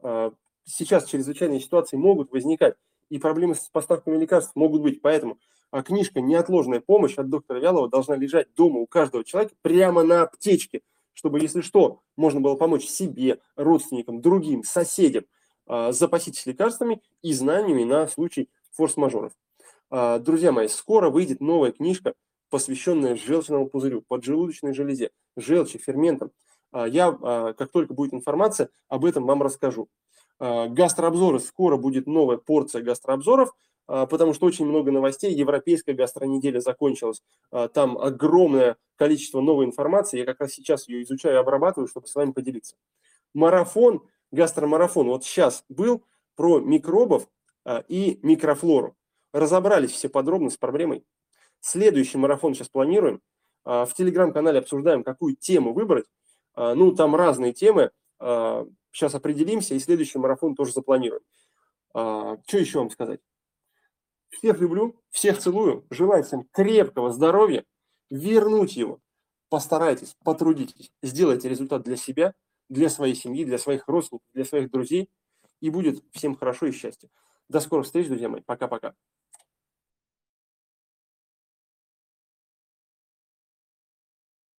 а, 0.00 0.32
сейчас 0.64 1.06
чрезвычайные 1.06 1.60
ситуации 1.60 1.96
могут 1.96 2.30
возникать 2.30 2.76
и 3.08 3.18
проблемы 3.18 3.54
с 3.54 3.68
поставками 3.68 4.16
лекарств 4.16 4.52
могут 4.54 4.82
быть. 4.82 5.00
Поэтому 5.02 5.38
а 5.70 5.82
книжка 5.82 6.20
«Неотложная 6.20 6.80
помощь» 6.80 7.16
от 7.16 7.28
доктора 7.28 7.58
Вялова 7.58 7.88
должна 7.88 8.16
лежать 8.16 8.54
дома 8.54 8.78
у 8.78 8.86
каждого 8.86 9.24
человека 9.24 9.54
прямо 9.62 10.04
на 10.04 10.22
аптечке, 10.22 10.82
чтобы, 11.12 11.40
если 11.40 11.60
что, 11.60 12.00
можно 12.16 12.40
было 12.40 12.54
помочь 12.54 12.86
себе, 12.86 13.40
родственникам, 13.56 14.20
другим, 14.20 14.62
соседям. 14.62 15.24
А, 15.66 15.92
запаситесь 15.92 16.46
лекарствами 16.46 17.02
и 17.22 17.32
знаниями 17.32 17.84
на 17.84 18.06
случай 18.06 18.48
форс-мажоров. 18.72 19.32
А, 19.90 20.18
друзья 20.18 20.52
мои, 20.52 20.68
скоро 20.68 21.10
выйдет 21.10 21.40
новая 21.40 21.72
книжка, 21.72 22.14
посвященная 22.48 23.16
желчному 23.16 23.68
пузырю, 23.68 24.02
поджелудочной 24.06 24.72
железе, 24.72 25.10
желчи, 25.36 25.78
ферментам. 25.78 26.30
Я, 26.72 27.12
как 27.56 27.70
только 27.70 27.94
будет 27.94 28.12
информация, 28.12 28.68
об 28.88 29.04
этом 29.04 29.24
вам 29.24 29.42
расскажу. 29.42 29.88
А, 30.38 30.68
гастрообзоры. 30.68 31.40
Скоро 31.40 31.76
будет 31.76 32.06
новая 32.06 32.36
порция 32.36 32.82
гастрообзоров, 32.82 33.54
а, 33.86 34.06
потому 34.06 34.34
что 34.34 34.46
очень 34.46 34.66
много 34.66 34.90
новостей. 34.90 35.32
Европейская 35.32 35.94
гастронеделя 35.94 36.60
закончилась. 36.60 37.22
А, 37.50 37.68
там 37.68 37.98
огромное 37.98 38.76
количество 38.96 39.40
новой 39.40 39.64
информации. 39.64 40.18
Я 40.18 40.24
как 40.24 40.40
раз 40.40 40.52
сейчас 40.52 40.88
ее 40.88 41.02
изучаю 41.02 41.40
обрабатываю, 41.40 41.88
чтобы 41.88 42.06
с 42.06 42.14
вами 42.14 42.32
поделиться. 42.32 42.76
Марафон, 43.34 44.02
гастромарафон, 44.30 45.08
вот 45.08 45.24
сейчас 45.24 45.64
был 45.68 46.04
про 46.36 46.58
микробов 46.60 47.28
и 47.88 48.18
микрофлору. 48.22 48.94
Разобрались 49.32 49.90
все 49.90 50.08
подробно 50.08 50.50
с 50.50 50.56
проблемой. 50.56 51.04
Следующий 51.60 52.16
марафон 52.16 52.54
сейчас 52.54 52.68
планируем. 52.68 53.20
В 53.64 53.88
телеграм-канале 53.96 54.60
обсуждаем, 54.60 55.02
какую 55.02 55.34
тему 55.36 55.72
выбрать. 55.72 56.06
Ну, 56.56 56.92
там 56.92 57.16
разные 57.16 57.52
темы 57.52 57.90
сейчас 58.96 59.14
определимся 59.14 59.74
и 59.74 59.78
следующий 59.78 60.18
марафон 60.18 60.54
тоже 60.54 60.72
запланируем. 60.72 61.22
А, 61.92 62.38
что 62.46 62.58
еще 62.58 62.78
вам 62.78 62.90
сказать? 62.90 63.20
Всех 64.30 64.58
люблю, 64.58 64.98
всех 65.10 65.38
целую, 65.38 65.86
желаю 65.90 66.24
всем 66.24 66.48
крепкого 66.50 67.12
здоровья, 67.12 67.64
вернуть 68.10 68.74
его. 68.74 69.00
Постарайтесь, 69.50 70.16
потрудитесь, 70.24 70.90
сделайте 71.02 71.48
результат 71.48 71.82
для 71.82 71.96
себя, 71.96 72.34
для 72.68 72.88
своей 72.88 73.14
семьи, 73.14 73.44
для 73.44 73.58
своих 73.58 73.86
родственников, 73.86 74.28
для 74.32 74.44
своих 74.44 74.70
друзей, 74.70 75.10
и 75.60 75.70
будет 75.70 76.02
всем 76.12 76.34
хорошо 76.34 76.66
и 76.66 76.72
счастье. 76.72 77.10
До 77.48 77.60
скорых 77.60 77.86
встреч, 77.86 78.08
друзья 78.08 78.28
мои. 78.28 78.40
Пока-пока. 78.40 78.94